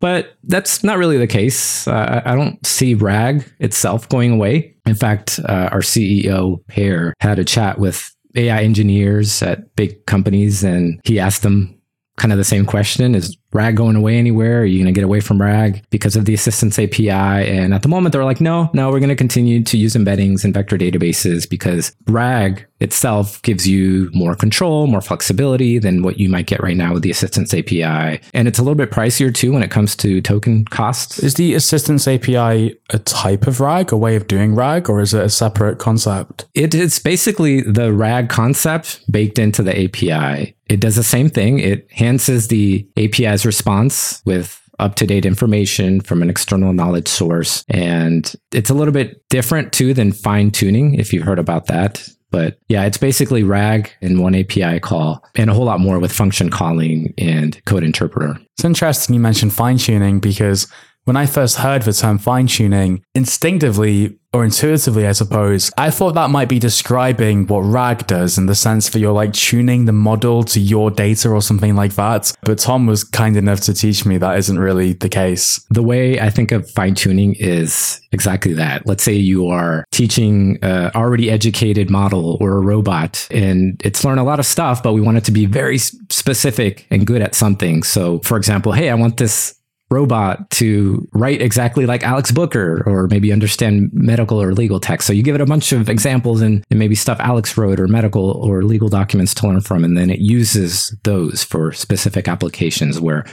But 0.00 0.34
that's 0.44 0.82
not 0.82 0.96
really 0.96 1.18
the 1.18 1.26
case. 1.26 1.86
Uh, 1.86 2.22
I 2.24 2.34
don't 2.34 2.64
see 2.66 2.94
RAG 2.94 3.44
itself 3.58 4.08
going 4.08 4.30
away. 4.30 4.74
In 4.86 4.94
fact, 4.94 5.38
uh, 5.46 5.68
our 5.70 5.80
CEO, 5.80 6.66
Per, 6.68 7.12
had 7.20 7.38
a 7.38 7.44
chat 7.44 7.78
with 7.78 8.10
AI 8.34 8.62
engineers 8.62 9.42
at 9.42 9.74
big 9.76 10.06
companies, 10.06 10.62
and 10.62 11.00
he 11.04 11.18
asked 11.18 11.42
them 11.42 11.80
kind 12.16 12.32
of 12.32 12.38
the 12.38 12.44
same 12.44 12.66
question: 12.66 13.14
Is 13.14 13.36
RAG 13.52 13.76
going 13.76 13.96
away 13.96 14.16
anywhere? 14.16 14.60
Are 14.60 14.64
you 14.64 14.78
going 14.78 14.92
to 14.92 14.98
get 14.98 15.04
away 15.04 15.20
from 15.20 15.40
RAG 15.40 15.82
because 15.90 16.16
of 16.16 16.24
the 16.24 16.34
Assistants 16.34 16.78
API? 16.78 17.10
And 17.10 17.74
at 17.74 17.82
the 17.82 17.88
moment, 17.88 18.12
they're 18.12 18.24
like, 18.24 18.40
no, 18.40 18.70
no, 18.72 18.90
we're 18.90 19.00
going 19.00 19.08
to 19.08 19.16
continue 19.16 19.62
to 19.64 19.76
use 19.76 19.94
embeddings 19.94 20.44
and 20.44 20.54
vector 20.54 20.78
databases 20.78 21.48
because 21.48 21.94
RAG 22.06 22.66
itself 22.80 23.42
gives 23.42 23.68
you 23.68 24.10
more 24.14 24.34
control, 24.34 24.86
more 24.86 25.00
flexibility 25.00 25.78
than 25.78 26.02
what 26.02 26.18
you 26.18 26.28
might 26.28 26.46
get 26.46 26.62
right 26.62 26.76
now 26.76 26.94
with 26.94 27.02
the 27.02 27.10
Assistants 27.10 27.52
API. 27.52 28.20
And 28.32 28.48
it's 28.48 28.58
a 28.58 28.62
little 28.62 28.74
bit 28.74 28.90
pricier 28.90 29.34
too 29.34 29.52
when 29.52 29.62
it 29.62 29.70
comes 29.70 29.94
to 29.96 30.20
token 30.22 30.64
costs. 30.64 31.18
Is 31.18 31.34
the 31.34 31.54
Assistants 31.54 32.08
API 32.08 32.78
a 32.90 32.98
type 33.00 33.46
of 33.46 33.60
RAG, 33.60 33.92
a 33.92 33.96
way 33.96 34.16
of 34.16 34.26
doing 34.26 34.54
RAG, 34.54 34.88
or 34.88 35.00
is 35.00 35.14
it 35.14 35.22
a 35.22 35.30
separate 35.30 35.78
concept? 35.78 36.46
It 36.54 36.74
is 36.74 36.98
basically 36.98 37.60
the 37.60 37.92
RAG 37.92 38.28
concept 38.28 39.10
baked 39.10 39.38
into 39.38 39.62
the 39.62 39.84
API. 39.84 40.56
It 40.70 40.78
does 40.78 40.94
the 40.94 41.02
same 41.02 41.28
thing. 41.28 41.58
It 41.58 41.88
enhances 41.90 42.46
the 42.46 42.88
API's 42.96 43.39
response 43.44 44.22
with 44.24 44.60
up 44.78 44.94
to 44.96 45.06
date 45.06 45.26
information 45.26 46.00
from 46.00 46.22
an 46.22 46.30
external 46.30 46.72
knowledge 46.72 47.08
source. 47.08 47.64
And 47.68 48.34
it's 48.52 48.70
a 48.70 48.74
little 48.74 48.94
bit 48.94 49.22
different 49.28 49.72
too 49.72 49.92
than 49.94 50.12
fine 50.12 50.50
tuning, 50.50 50.94
if 50.94 51.12
you've 51.12 51.24
heard 51.24 51.38
about 51.38 51.66
that. 51.66 52.08
But 52.30 52.58
yeah, 52.68 52.84
it's 52.84 52.96
basically 52.96 53.42
RAG 53.42 53.90
in 54.00 54.20
one 54.20 54.34
API 54.34 54.80
call 54.80 55.22
and 55.34 55.50
a 55.50 55.54
whole 55.54 55.64
lot 55.64 55.80
more 55.80 55.98
with 55.98 56.12
function 56.12 56.48
calling 56.48 57.12
and 57.18 57.62
code 57.66 57.84
interpreter. 57.84 58.38
It's 58.56 58.64
interesting 58.64 59.14
you 59.14 59.20
mentioned 59.20 59.52
fine 59.52 59.78
tuning 59.78 60.20
because 60.20 60.68
when 61.04 61.16
I 61.16 61.26
first 61.26 61.56
heard 61.56 61.82
the 61.82 61.92
term 61.92 62.18
fine 62.18 62.46
tuning, 62.46 63.02
instinctively 63.14 64.19
or 64.32 64.44
intuitively, 64.44 65.06
I 65.06 65.12
suppose, 65.12 65.72
I 65.76 65.90
thought 65.90 66.14
that 66.14 66.30
might 66.30 66.48
be 66.48 66.60
describing 66.60 67.46
what 67.48 67.60
RAG 67.60 68.06
does 68.06 68.38
in 68.38 68.46
the 68.46 68.54
sense 68.54 68.88
that 68.90 69.00
you're 69.00 69.12
like 69.12 69.32
tuning 69.32 69.86
the 69.86 69.92
model 69.92 70.44
to 70.44 70.60
your 70.60 70.90
data 70.90 71.28
or 71.30 71.42
something 71.42 71.74
like 71.74 71.94
that. 71.94 72.32
But 72.42 72.58
Tom 72.58 72.86
was 72.86 73.02
kind 73.02 73.36
enough 73.36 73.60
to 73.62 73.74
teach 73.74 74.06
me 74.06 74.18
that 74.18 74.38
isn't 74.38 74.58
really 74.58 74.92
the 74.92 75.08
case. 75.08 75.64
The 75.70 75.82
way 75.82 76.20
I 76.20 76.30
think 76.30 76.52
of 76.52 76.70
fine 76.70 76.94
tuning 76.94 77.34
is 77.38 78.00
exactly 78.12 78.52
that. 78.54 78.86
Let's 78.86 79.02
say 79.02 79.14
you 79.14 79.48
are 79.48 79.84
teaching 79.90 80.58
an 80.62 80.92
already 80.94 81.30
educated 81.30 81.90
model 81.90 82.38
or 82.40 82.56
a 82.56 82.60
robot 82.60 83.26
and 83.32 83.80
it's 83.84 84.04
learned 84.04 84.20
a 84.20 84.24
lot 84.24 84.38
of 84.38 84.46
stuff, 84.46 84.82
but 84.82 84.92
we 84.92 85.00
want 85.00 85.18
it 85.18 85.24
to 85.24 85.32
be 85.32 85.46
very 85.46 85.78
specific 85.78 86.86
and 86.90 87.06
good 87.06 87.20
at 87.22 87.34
something. 87.34 87.82
So, 87.82 88.20
for 88.20 88.36
example, 88.36 88.72
hey, 88.72 88.90
I 88.90 88.94
want 88.94 89.16
this 89.16 89.56
robot 89.90 90.48
to 90.50 91.06
write 91.12 91.42
exactly 91.42 91.84
like 91.84 92.02
Alex 92.04 92.30
Booker 92.30 92.82
or 92.86 93.08
maybe 93.08 93.32
understand 93.32 93.90
medical 93.92 94.40
or 94.40 94.52
legal 94.52 94.78
text. 94.78 95.06
So 95.06 95.12
you 95.12 95.22
give 95.22 95.34
it 95.34 95.40
a 95.40 95.46
bunch 95.46 95.72
of 95.72 95.88
examples 95.88 96.40
and, 96.40 96.64
and, 96.70 96.78
maybe 96.78 96.94
stuff 96.94 97.18
Alex 97.20 97.56
wrote 97.58 97.78
or 97.78 97.88
medical 97.88 98.30
or 98.30 98.62
legal 98.62 98.88
documents 98.88 99.34
to 99.34 99.46
learn 99.46 99.60
from. 99.60 99.84
And 99.84 99.98
then 99.98 100.08
it 100.08 100.20
uses 100.20 100.96
those 101.02 101.44
for 101.44 101.72
specific 101.72 102.28
applications 102.28 103.00
where 103.00 103.26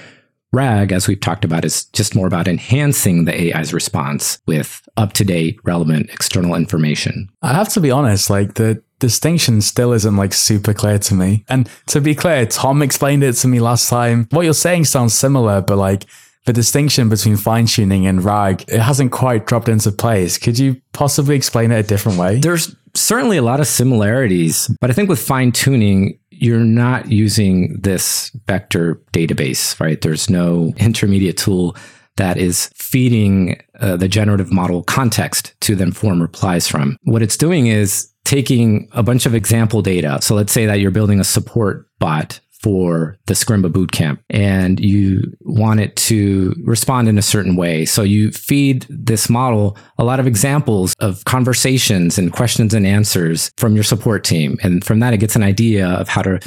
RAG, 0.51 0.91
as 0.91 1.07
we've 1.07 1.19
talked 1.19 1.45
about, 1.45 1.65
is 1.65 1.85
just 1.85 2.15
more 2.15 2.27
about 2.27 2.47
enhancing 2.47 3.25
the 3.25 3.53
AI's 3.53 3.73
response 3.73 4.39
with 4.47 4.81
up 4.97 5.13
to 5.13 5.23
date, 5.23 5.59
relevant 5.63 6.09
external 6.09 6.55
information. 6.55 7.29
I 7.41 7.53
have 7.53 7.69
to 7.69 7.81
be 7.81 7.91
honest, 7.91 8.29
like 8.29 8.55
the 8.55 8.81
distinction 8.99 9.61
still 9.61 9.93
isn't 9.93 10.17
like 10.17 10.33
super 10.33 10.73
clear 10.73 10.99
to 10.99 11.13
me. 11.13 11.45
And 11.49 11.69
to 11.87 12.01
be 12.01 12.15
clear, 12.15 12.45
Tom 12.45 12.81
explained 12.81 13.23
it 13.23 13.33
to 13.33 13.47
me 13.47 13.59
last 13.59 13.89
time. 13.89 14.27
What 14.31 14.43
you're 14.43 14.53
saying 14.53 14.85
sounds 14.85 15.13
similar, 15.13 15.61
but 15.61 15.77
like 15.77 16.05
the 16.47 16.53
distinction 16.53 17.09
between 17.09 17.35
fine 17.35 17.65
tuning 17.65 18.07
and 18.07 18.23
RAG, 18.23 18.63
it 18.69 18.79
hasn't 18.79 19.11
quite 19.11 19.45
dropped 19.45 19.67
into 19.67 19.91
place. 19.91 20.37
Could 20.37 20.57
you 20.57 20.81
possibly 20.93 21.35
explain 21.35 21.71
it 21.71 21.79
a 21.79 21.83
different 21.83 22.17
way? 22.17 22.39
There's 22.39 22.73
certainly 22.95 23.35
a 23.35 23.41
lot 23.41 23.59
of 23.59 23.67
similarities, 23.67 24.73
but 24.79 24.89
I 24.89 24.93
think 24.93 25.09
with 25.09 25.19
fine 25.19 25.51
tuning, 25.51 26.17
you're 26.31 26.59
not 26.59 27.11
using 27.11 27.77
this 27.81 28.31
vector 28.47 28.95
database, 29.11 29.77
right? 29.81 29.99
There's 29.99 30.29
no 30.29 30.73
intermediate 30.77 31.35
tool 31.35 31.75
that 32.15 32.37
is 32.37 32.71
feeding 32.75 33.59
uh, 33.81 33.97
the 33.97 34.07
generative 34.07 34.51
model 34.51 34.83
context 34.83 35.53
to 35.61 35.75
then 35.75 35.91
form 35.91 36.21
replies 36.21 36.65
from. 36.65 36.97
What 37.03 37.21
it's 37.21 37.37
doing 37.37 37.67
is 37.67 38.09
taking 38.23 38.87
a 38.93 39.03
bunch 39.03 39.25
of 39.25 39.35
example 39.35 39.81
data. 39.81 40.19
So 40.21 40.33
let's 40.33 40.53
say 40.53 40.65
that 40.65 40.79
you're 40.79 40.91
building 40.91 41.19
a 41.19 41.25
support 41.25 41.89
bot 41.99 42.39
for 42.59 43.17
the 43.27 43.33
Scrimba 43.33 43.71
bootcamp 43.71 44.19
and 44.29 44.79
you 44.79 45.21
want 45.41 45.79
it 45.79 45.95
to 45.95 46.53
respond 46.63 47.07
in 47.07 47.17
a 47.17 47.21
certain 47.21 47.55
way. 47.55 47.85
So 47.85 48.01
you 48.01 48.31
feed 48.31 48.85
this 48.89 49.29
model 49.29 49.77
a 49.97 50.03
lot 50.03 50.19
of 50.19 50.27
examples 50.27 50.93
of 50.99 51.23
conversations 51.25 52.17
and 52.17 52.31
questions 52.31 52.73
and 52.73 52.85
answers 52.85 53.51
from 53.57 53.75
your 53.75 53.83
support 53.83 54.23
team. 54.23 54.57
And 54.63 54.83
from 54.83 54.99
that, 55.01 55.13
it 55.13 55.17
gets 55.17 55.35
an 55.35 55.43
idea 55.43 55.87
of 55.87 56.07
how 56.07 56.23
to 56.23 56.39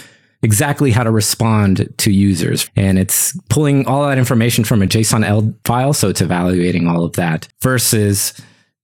exactly 0.43 0.91
how 0.91 1.03
to 1.03 1.11
respond 1.11 1.87
to 1.99 2.11
users. 2.11 2.69
And 2.75 2.99
it's 2.99 3.39
pulling 3.51 3.87
all 3.87 4.09
that 4.09 4.19
information 4.19 4.65
from 4.65 4.83
a 4.83 4.87
JSONL 4.87 5.55
file. 5.65 5.93
So 5.93 6.09
it's 6.09 6.23
evaluating 6.23 6.87
all 6.87 7.05
of 7.05 7.13
that 7.15 7.47
versus, 7.61 8.33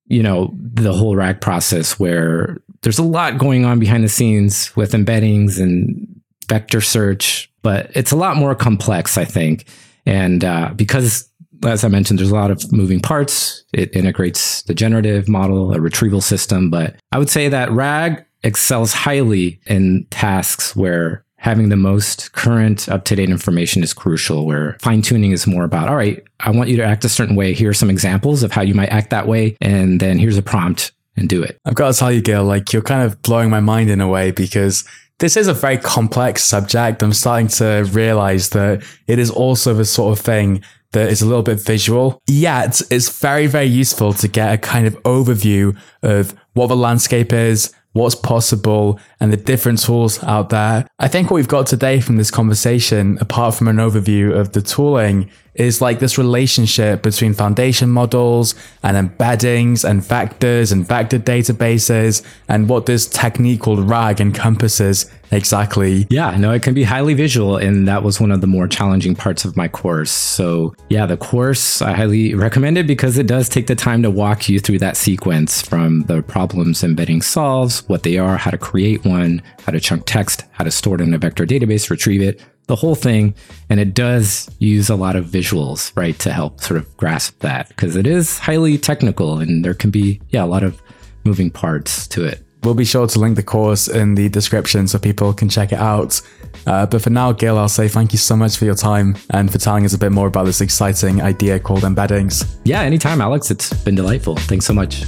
you 0.04 0.22
know, 0.22 0.52
the 0.54 0.92
whole 0.92 1.16
RAG 1.16 1.40
process 1.40 1.98
where 1.98 2.58
there's 2.82 2.98
a 2.98 3.04
lot 3.04 3.38
going 3.38 3.64
on 3.64 3.78
behind 3.78 4.04
the 4.04 4.08
scenes 4.08 4.74
with 4.76 4.92
embeddings 4.92 5.60
and 5.60 6.05
vector 6.48 6.80
search, 6.80 7.50
but 7.62 7.90
it's 7.94 8.12
a 8.12 8.16
lot 8.16 8.36
more 8.36 8.54
complex, 8.54 9.18
I 9.18 9.24
think. 9.24 9.66
And 10.04 10.44
uh, 10.44 10.72
because, 10.74 11.28
as 11.64 11.84
I 11.84 11.88
mentioned, 11.88 12.18
there's 12.18 12.30
a 12.30 12.34
lot 12.34 12.50
of 12.50 12.72
moving 12.72 13.00
parts, 13.00 13.64
it 13.72 13.94
integrates 13.94 14.62
the 14.62 14.74
generative 14.74 15.28
model, 15.28 15.72
a 15.74 15.80
retrieval 15.80 16.20
system. 16.20 16.70
But 16.70 16.96
I 17.12 17.18
would 17.18 17.30
say 17.30 17.48
that 17.48 17.70
RAG 17.72 18.24
excels 18.42 18.92
highly 18.92 19.60
in 19.66 20.06
tasks 20.10 20.76
where 20.76 21.24
having 21.38 21.68
the 21.68 21.76
most 21.76 22.32
current 22.32 22.88
up 22.88 23.04
to 23.04 23.16
date 23.16 23.30
information 23.30 23.82
is 23.82 23.92
crucial, 23.92 24.46
where 24.46 24.76
fine 24.80 25.02
tuning 25.02 25.32
is 25.32 25.46
more 25.46 25.64
about, 25.64 25.88
all 25.88 25.96
right, 25.96 26.22
I 26.40 26.50
want 26.50 26.70
you 26.70 26.76
to 26.76 26.84
act 26.84 27.04
a 27.04 27.08
certain 27.08 27.36
way. 27.36 27.52
Here 27.52 27.70
are 27.70 27.74
some 27.74 27.90
examples 27.90 28.42
of 28.42 28.52
how 28.52 28.62
you 28.62 28.74
might 28.74 28.88
act 28.88 29.10
that 29.10 29.26
way. 29.26 29.56
And 29.60 30.00
then 30.00 30.18
here's 30.18 30.38
a 30.38 30.42
prompt 30.42 30.92
and 31.16 31.28
do 31.28 31.42
it. 31.42 31.58
I've 31.64 31.74
got 31.74 31.92
to 31.92 31.98
tell 31.98 32.12
you, 32.12 32.22
Guil, 32.22 32.46
like 32.46 32.72
you're 32.72 32.82
kind 32.82 33.02
of 33.02 33.20
blowing 33.22 33.50
my 33.50 33.60
mind 33.60 33.90
in 33.90 34.00
a 34.00 34.08
way 34.08 34.30
because 34.30 34.84
this 35.18 35.36
is 35.36 35.48
a 35.48 35.54
very 35.54 35.78
complex 35.78 36.44
subject. 36.44 37.02
I'm 37.02 37.12
starting 37.12 37.48
to 37.48 37.88
realize 37.92 38.50
that 38.50 38.84
it 39.06 39.18
is 39.18 39.30
also 39.30 39.74
the 39.74 39.84
sort 39.84 40.18
of 40.18 40.24
thing 40.24 40.62
that 40.92 41.10
is 41.10 41.22
a 41.22 41.26
little 41.26 41.42
bit 41.42 41.60
visual. 41.60 42.22
Yet 42.26 42.80
it's 42.90 43.18
very, 43.18 43.46
very 43.46 43.66
useful 43.66 44.12
to 44.14 44.28
get 44.28 44.54
a 44.54 44.58
kind 44.58 44.86
of 44.86 44.94
overview 45.02 45.76
of 46.02 46.34
what 46.54 46.68
the 46.68 46.76
landscape 46.76 47.32
is, 47.32 47.74
what's 47.96 48.14
possible, 48.14 49.00
and 49.20 49.32
the 49.32 49.36
different 49.36 49.80
tools 49.80 50.22
out 50.22 50.50
there. 50.50 50.86
I 50.98 51.08
think 51.08 51.30
what 51.30 51.36
we've 51.36 51.48
got 51.48 51.66
today 51.66 52.00
from 52.00 52.16
this 52.16 52.30
conversation, 52.30 53.18
apart 53.20 53.54
from 53.54 53.68
an 53.68 53.76
overview 53.76 54.36
of 54.38 54.52
the 54.52 54.62
tooling, 54.62 55.30
is 55.54 55.80
like 55.80 55.98
this 55.98 56.18
relationship 56.18 57.02
between 57.02 57.32
foundation 57.32 57.88
models 57.88 58.54
and 58.82 58.96
embeddings 58.96 59.88
and 59.88 60.02
vectors 60.02 60.70
and 60.70 60.86
vector 60.86 61.18
databases 61.18 62.22
and 62.48 62.68
what 62.68 62.84
this 62.84 63.06
technique 63.06 63.60
called 63.60 63.80
RAG 63.80 64.20
encompasses 64.20 65.10
exactly. 65.30 66.06
Yeah, 66.10 66.36
no, 66.36 66.52
it 66.52 66.62
can 66.62 66.74
be 66.74 66.84
highly 66.84 67.14
visual. 67.14 67.56
And 67.56 67.86
that 67.88 68.02
was 68.02 68.20
one 68.20 68.30
of 68.30 68.40
the 68.40 68.46
more 68.46 68.68
challenging 68.68 69.14
parts 69.14 69.44
of 69.44 69.56
my 69.56 69.68
course. 69.68 70.10
So, 70.10 70.74
yeah, 70.88 71.06
the 71.06 71.16
course 71.16 71.82
I 71.82 71.92
highly 71.92 72.34
recommend 72.34 72.78
it 72.78 72.86
because 72.86 73.18
it 73.18 73.26
does 73.26 73.48
take 73.48 73.66
the 73.66 73.74
time 73.74 74.02
to 74.02 74.10
walk 74.10 74.48
you 74.48 74.60
through 74.60 74.78
that 74.80 74.96
sequence 74.96 75.62
from 75.62 76.02
the 76.02 76.22
problems 76.22 76.84
embedding 76.84 77.22
solves, 77.22 77.88
what 77.88 78.02
they 78.02 78.18
are, 78.18 78.36
how 78.36 78.50
to 78.50 78.58
create 78.58 79.04
one, 79.04 79.42
how 79.64 79.72
to 79.72 79.80
chunk 79.80 80.04
text, 80.06 80.44
how 80.52 80.64
to 80.64 80.70
store 80.70 80.96
it 80.96 81.00
in 81.00 81.14
a 81.14 81.18
vector 81.18 81.46
database, 81.46 81.90
retrieve 81.90 82.22
it, 82.22 82.42
the 82.66 82.76
whole 82.76 82.94
thing. 82.94 83.34
And 83.70 83.80
it 83.80 83.94
does 83.94 84.50
use 84.58 84.88
a 84.88 84.96
lot 84.96 85.16
of 85.16 85.26
visuals, 85.26 85.96
right, 85.96 86.18
to 86.20 86.32
help 86.32 86.60
sort 86.60 86.78
of 86.78 86.96
grasp 86.96 87.40
that 87.40 87.68
because 87.68 87.96
it 87.96 88.06
is 88.06 88.38
highly 88.38 88.78
technical 88.78 89.38
and 89.38 89.64
there 89.64 89.74
can 89.74 89.90
be, 89.90 90.20
yeah, 90.30 90.44
a 90.44 90.46
lot 90.46 90.62
of 90.62 90.80
moving 91.24 91.50
parts 91.50 92.06
to 92.08 92.24
it. 92.24 92.45
We'll 92.66 92.74
be 92.74 92.84
sure 92.84 93.06
to 93.06 93.18
link 93.20 93.36
the 93.36 93.44
course 93.44 93.86
in 93.86 94.16
the 94.16 94.28
description 94.28 94.88
so 94.88 94.98
people 94.98 95.32
can 95.32 95.48
check 95.48 95.70
it 95.70 95.78
out. 95.78 96.20
Uh, 96.66 96.84
but 96.84 97.00
for 97.00 97.10
now, 97.10 97.32
Guil, 97.32 97.56
I'll 97.56 97.68
say 97.68 97.86
thank 97.86 98.10
you 98.10 98.18
so 98.18 98.34
much 98.34 98.56
for 98.56 98.64
your 98.64 98.74
time 98.74 99.16
and 99.30 99.52
for 99.52 99.58
telling 99.58 99.84
us 99.84 99.94
a 99.94 99.98
bit 99.98 100.10
more 100.10 100.26
about 100.26 100.46
this 100.46 100.60
exciting 100.60 101.22
idea 101.22 101.60
called 101.60 101.82
embeddings. 101.82 102.58
Yeah, 102.64 102.80
anytime, 102.80 103.20
Alex. 103.20 103.52
It's 103.52 103.72
been 103.84 103.94
delightful. 103.94 104.34
Thanks 104.34 104.66
so 104.66 104.72
much. 104.72 105.04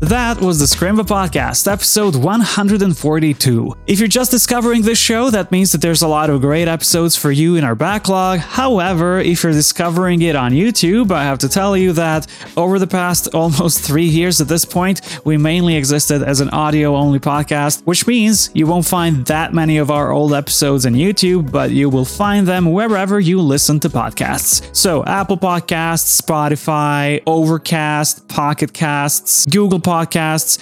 That 0.00 0.40
was 0.40 0.58
the 0.58 0.64
Scrimba 0.64 1.02
Podcast, 1.02 1.70
episode 1.70 2.16
142. 2.16 3.74
If 3.86 3.98
you're 3.98 4.08
just 4.08 4.30
discovering 4.30 4.80
this 4.80 4.98
show, 4.98 5.28
that 5.28 5.52
means 5.52 5.72
that 5.72 5.82
there's 5.82 6.00
a 6.00 6.08
lot 6.08 6.30
of 6.30 6.40
great 6.40 6.68
episodes 6.68 7.16
for 7.16 7.30
you 7.30 7.56
in 7.56 7.64
our 7.64 7.74
backlog. 7.74 8.38
However, 8.38 9.20
if 9.20 9.42
you're 9.42 9.52
discovering 9.52 10.22
it 10.22 10.36
on 10.36 10.52
YouTube, 10.52 11.10
I 11.10 11.24
have 11.24 11.38
to 11.40 11.50
tell 11.50 11.76
you 11.76 11.92
that 11.92 12.26
over 12.56 12.78
the 12.78 12.86
past 12.86 13.28
almost 13.34 13.82
three 13.82 14.06
years 14.06 14.40
at 14.40 14.48
this 14.48 14.64
point, 14.64 15.20
we 15.26 15.36
mainly 15.36 15.76
existed 15.76 16.22
as 16.22 16.40
an 16.40 16.48
audio 16.48 16.96
only 16.96 17.18
podcast, 17.18 17.82
which 17.82 18.06
means 18.06 18.50
you 18.54 18.66
won't 18.66 18.86
find 18.86 19.26
that 19.26 19.52
many 19.52 19.76
of 19.76 19.90
our 19.90 20.12
old 20.12 20.32
episodes 20.32 20.86
on 20.86 20.94
YouTube, 20.94 21.52
but 21.52 21.72
you 21.72 21.90
will 21.90 22.06
find 22.06 22.48
them 22.48 22.72
wherever 22.72 23.20
you 23.20 23.38
listen 23.38 23.78
to 23.80 23.90
podcasts. 23.90 24.74
So, 24.74 25.04
Apple 25.04 25.36
Podcasts, 25.36 26.18
Spotify, 26.18 27.22
Overcast, 27.26 28.26
Pocket 28.28 28.72
Casts, 28.72 29.44
Google 29.44 29.78
Podcasts, 29.78 29.89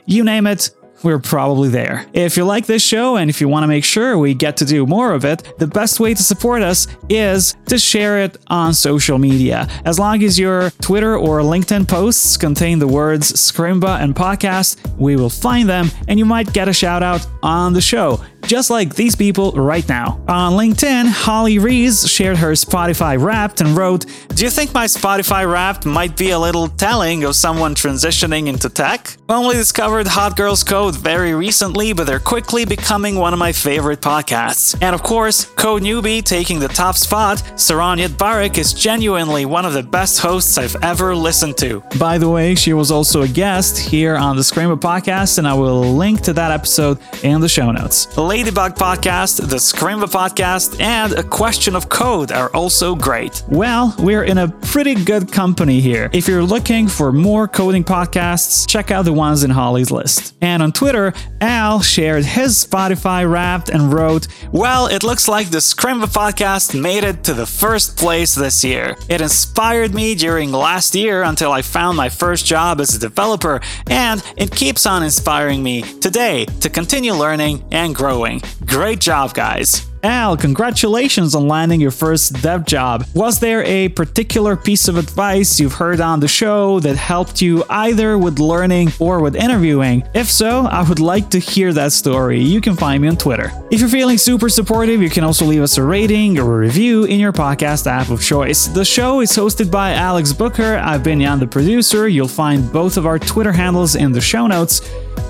you 0.07 0.25
name 0.25 0.47
it, 0.47 0.71
we're 1.03 1.19
probably 1.19 1.69
there. 1.69 2.07
If 2.13 2.37
you 2.37 2.45
like 2.45 2.67
this 2.67 2.83
show 2.83 3.17
and 3.17 3.31
if 3.31 3.41
you 3.41 3.49
want 3.49 3.63
to 3.63 3.69
make 3.69 3.85
sure 3.85 4.19
we 4.19 4.35
get 4.35 4.57
to 4.59 4.65
do 4.65 4.87
more 4.87 5.13
of 5.13 5.25
it, 5.25 5.55
the 5.59 5.67
best 5.67 6.01
way 6.01 6.15
to 6.15 6.23
support 6.23 6.63
us 6.63 6.87
is 7.09 7.55
to 7.67 7.79
share 7.79 8.19
it 8.19 8.37
on 8.49 8.75
social 8.75 9.19
media. 9.19 9.69
As 9.85 9.99
long 9.99 10.23
as 10.25 10.39
your 10.39 10.71
Twitter 10.83 11.17
or 11.17 11.41
LinkedIn 11.41 11.87
posts 11.87 12.37
contain 12.37 12.79
the 12.79 12.89
words 12.89 13.33
Scrimba 13.33 14.01
and 14.01 14.15
podcast, 14.15 14.77
we 14.99 15.17
will 15.17 15.31
find 15.31 15.69
them 15.69 15.91
and 16.09 16.19
you 16.19 16.25
might 16.25 16.53
get 16.53 16.69
a 16.69 16.73
shout 16.73 17.03
out 17.03 17.27
on 17.43 17.73
the 17.73 17.81
show 17.81 18.21
just 18.49 18.71
like 18.71 18.95
these 18.95 19.15
people 19.15 19.53
right 19.53 19.87
now. 19.89 20.21
On 20.27 20.55
LinkedIn, 20.55 21.07
Holly 21.07 21.59
Rees 21.59 22.11
shared 22.11 22.39
her 22.39 22.53
Spotify 22.53 23.23
Wrapped 23.23 23.61
and 23.61 23.77
wrote, 23.77 24.07
Do 24.35 24.45
you 24.45 24.51
think 24.51 24.73
my 24.73 24.87
Spotify 24.87 25.51
Wrapped 25.51 25.85
might 25.85 26.17
be 26.17 26.31
a 26.31 26.39
little 26.39 26.69
telling 26.69 27.25
of 27.25 27.37
someone 27.37 27.75
transitioning 27.75 28.47
into 28.49 28.71
tech? 28.71 29.17
Only 29.29 29.55
discovered 29.55 30.07
Hot 30.07 30.37
Girls 30.37 30.65
Code 30.65 30.97
very 30.97 31.35
recently, 31.35 31.93
but 31.93 32.07
they're 32.07 32.19
quickly 32.19 32.65
becoming 32.65 33.17
one 33.17 33.35
of 33.35 33.39
my 33.39 33.53
favorite 33.53 34.01
podcasts. 34.01 34.75
And 34.81 34.95
of 34.95 35.03
course, 35.03 35.45
Code 35.45 35.83
Newbie 35.83 36.23
taking 36.23 36.59
the 36.59 36.69
top 36.69 36.97
spot, 36.97 37.39
Saron 37.57 37.99
Yitbarek 38.03 38.57
is 38.57 38.73
genuinely 38.73 39.45
one 39.45 39.67
of 39.67 39.75
the 39.75 39.83
best 39.83 40.21
hosts 40.21 40.57
I've 40.57 40.77
ever 40.83 41.15
listened 41.15 41.59
to. 41.59 41.83
By 41.99 42.17
the 42.17 42.31
way, 42.31 42.55
she 42.55 42.73
was 42.73 42.91
also 42.91 43.23
a 43.23 43.29
guest 43.29 43.79
here 43.79 44.17
on 44.17 44.37
the 44.37 44.43
Scrimba 44.43 44.81
podcast, 44.81 45.37
and 45.37 45.47
I 45.47 45.53
will 45.53 45.83
link 45.95 46.23
to 46.23 46.33
that 46.33 46.51
episode 46.51 46.99
in 47.23 47.43
the 47.43 47.49
show 47.49 47.71
notes. 47.71 48.07
Ladybug 48.39 48.77
Podcast, 48.77 49.49
the 49.49 49.57
Scrimba 49.57 50.05
Podcast, 50.05 50.81
and 50.81 51.13
A 51.15 51.25
Question 51.25 51.75
of 51.75 51.89
Code 51.89 52.31
are 52.31 52.51
also 52.55 52.95
great. 52.95 53.43
Well, 53.49 53.97
we're 53.99 54.23
in 54.23 54.39
a 54.39 54.47
pretty 54.47 54.95
good 54.95 55.33
company 55.33 55.81
here. 55.81 56.09
If 56.13 56.29
you're 56.29 56.45
looking 56.45 56.87
for 56.87 57.11
more 57.11 57.49
coding 57.49 57.83
podcasts, 57.83 58.65
check 58.69 58.93
out 58.93 59.07
the 59.07 59.13
ones 59.13 59.43
in 59.43 59.51
Holly's 59.51 59.91
list. 59.91 60.37
And 60.41 60.63
on 60.63 60.71
Twitter, 60.71 61.15
Al 61.41 61.81
shared 61.81 62.25
his 62.25 62.65
Spotify 62.65 63.29
Wrapped 63.29 63.71
and 63.71 63.93
wrote, 63.93 64.29
Well, 64.53 64.87
it 64.87 65.03
looks 65.03 65.27
like 65.27 65.51
the 65.51 65.59
Scrimba 65.59 66.05
Podcast 66.05 66.81
made 66.81 67.03
it 67.03 67.25
to 67.25 67.35
the 67.35 67.47
first 67.47 67.97
place 67.97 68.37
this 68.37 68.63
year. 68.63 68.95
It 69.09 69.21
inspired 69.21 69.93
me 69.93 70.15
during 70.15 70.53
last 70.53 70.95
year 70.95 71.25
until 71.25 71.51
I 71.51 71.63
found 71.63 71.97
my 71.97 72.09
first 72.09 72.47
job 72.47 72.81
as 72.81 72.95
a 72.95 73.01
developer, 73.01 73.61
and 73.89 74.23
it 74.37 74.55
keeps 74.55 74.87
on 74.87 75.03
inspiring 75.03 75.61
me 75.61 75.83
today 75.83 76.45
to 76.61 76.71
continue 76.71 77.15
learning 77.15 77.65
and 77.73 77.97
growing. 77.97 78.28
Great 78.67 79.01
job, 79.01 79.35
guys. 79.35 79.87
Al, 80.05 80.37
congratulations 80.37 81.35
on 81.35 81.49
landing 81.49 81.81
your 81.81 81.91
first 81.91 82.41
dev 82.41 82.65
job. 82.65 83.05
Was 83.15 83.41
there 83.41 83.65
a 83.65 83.89
particular 83.89 84.55
piece 84.55 84.87
of 84.87 84.97
advice 84.97 85.59
you've 85.59 85.73
heard 85.73 86.01
on 86.01 86.21
the 86.21 86.29
show 86.29 86.79
that 86.81 86.97
helped 86.97 87.43
you 87.43 87.65
either 87.69 88.17
with 88.17 88.39
learning 88.39 88.93
or 89.01 89.21
with 89.21 89.35
interviewing? 89.35 90.05
If 90.15 90.31
so, 90.31 90.67
I 90.67 90.89
would 90.89 91.01
like 91.01 91.31
to 91.31 91.41
hear 91.41 91.73
that 91.73 91.93
story. 91.93 92.41
You 92.41 92.61
can 92.61 92.77
find 92.77 93.03
me 93.03 93.09
on 93.09 93.17
Twitter. 93.17 93.51
If 93.73 93.81
you're 93.81 93.89
feeling 93.89 94.19
super 94.19 94.49
supportive, 94.49 95.03
you 95.03 95.11
can 95.11 95.25
also 95.25 95.45
leave 95.45 95.63
us 95.63 95.79
a 95.79 95.83
rating 95.83 96.39
or 96.39 96.55
a 96.55 96.59
review 96.59 97.05
in 97.05 97.19
your 97.19 97.33
podcast 97.33 97.89
app 97.89 98.11
of 98.11 98.23
choice. 98.23 98.67
The 98.69 98.85
show 98.85 99.21
is 99.21 99.33
hosted 99.33 99.69
by 99.69 99.95
Alex 99.95 100.33
Booker. 100.33 100.77
I've 100.77 101.03
been 101.03 101.21
Jan, 101.21 101.41
the 101.41 101.47
producer. 101.49 102.07
You'll 102.07 102.29
find 102.29 102.73
both 102.73 102.97
of 102.97 103.05
our 103.05 103.19
Twitter 103.19 103.53
handles 103.53 103.97
in 103.97 104.13
the 104.13 104.21
show 104.21 104.47
notes. 104.47 104.81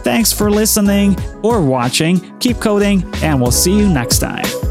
Thanks 0.08 0.32
for 0.32 0.50
listening 0.50 1.18
or 1.42 1.60
watching. 1.62 2.38
Keep 2.38 2.60
coding, 2.60 3.04
and 3.22 3.42
we'll 3.42 3.50
see 3.50 3.76
you 3.76 3.86
next 3.86 4.20
time. 4.20 4.67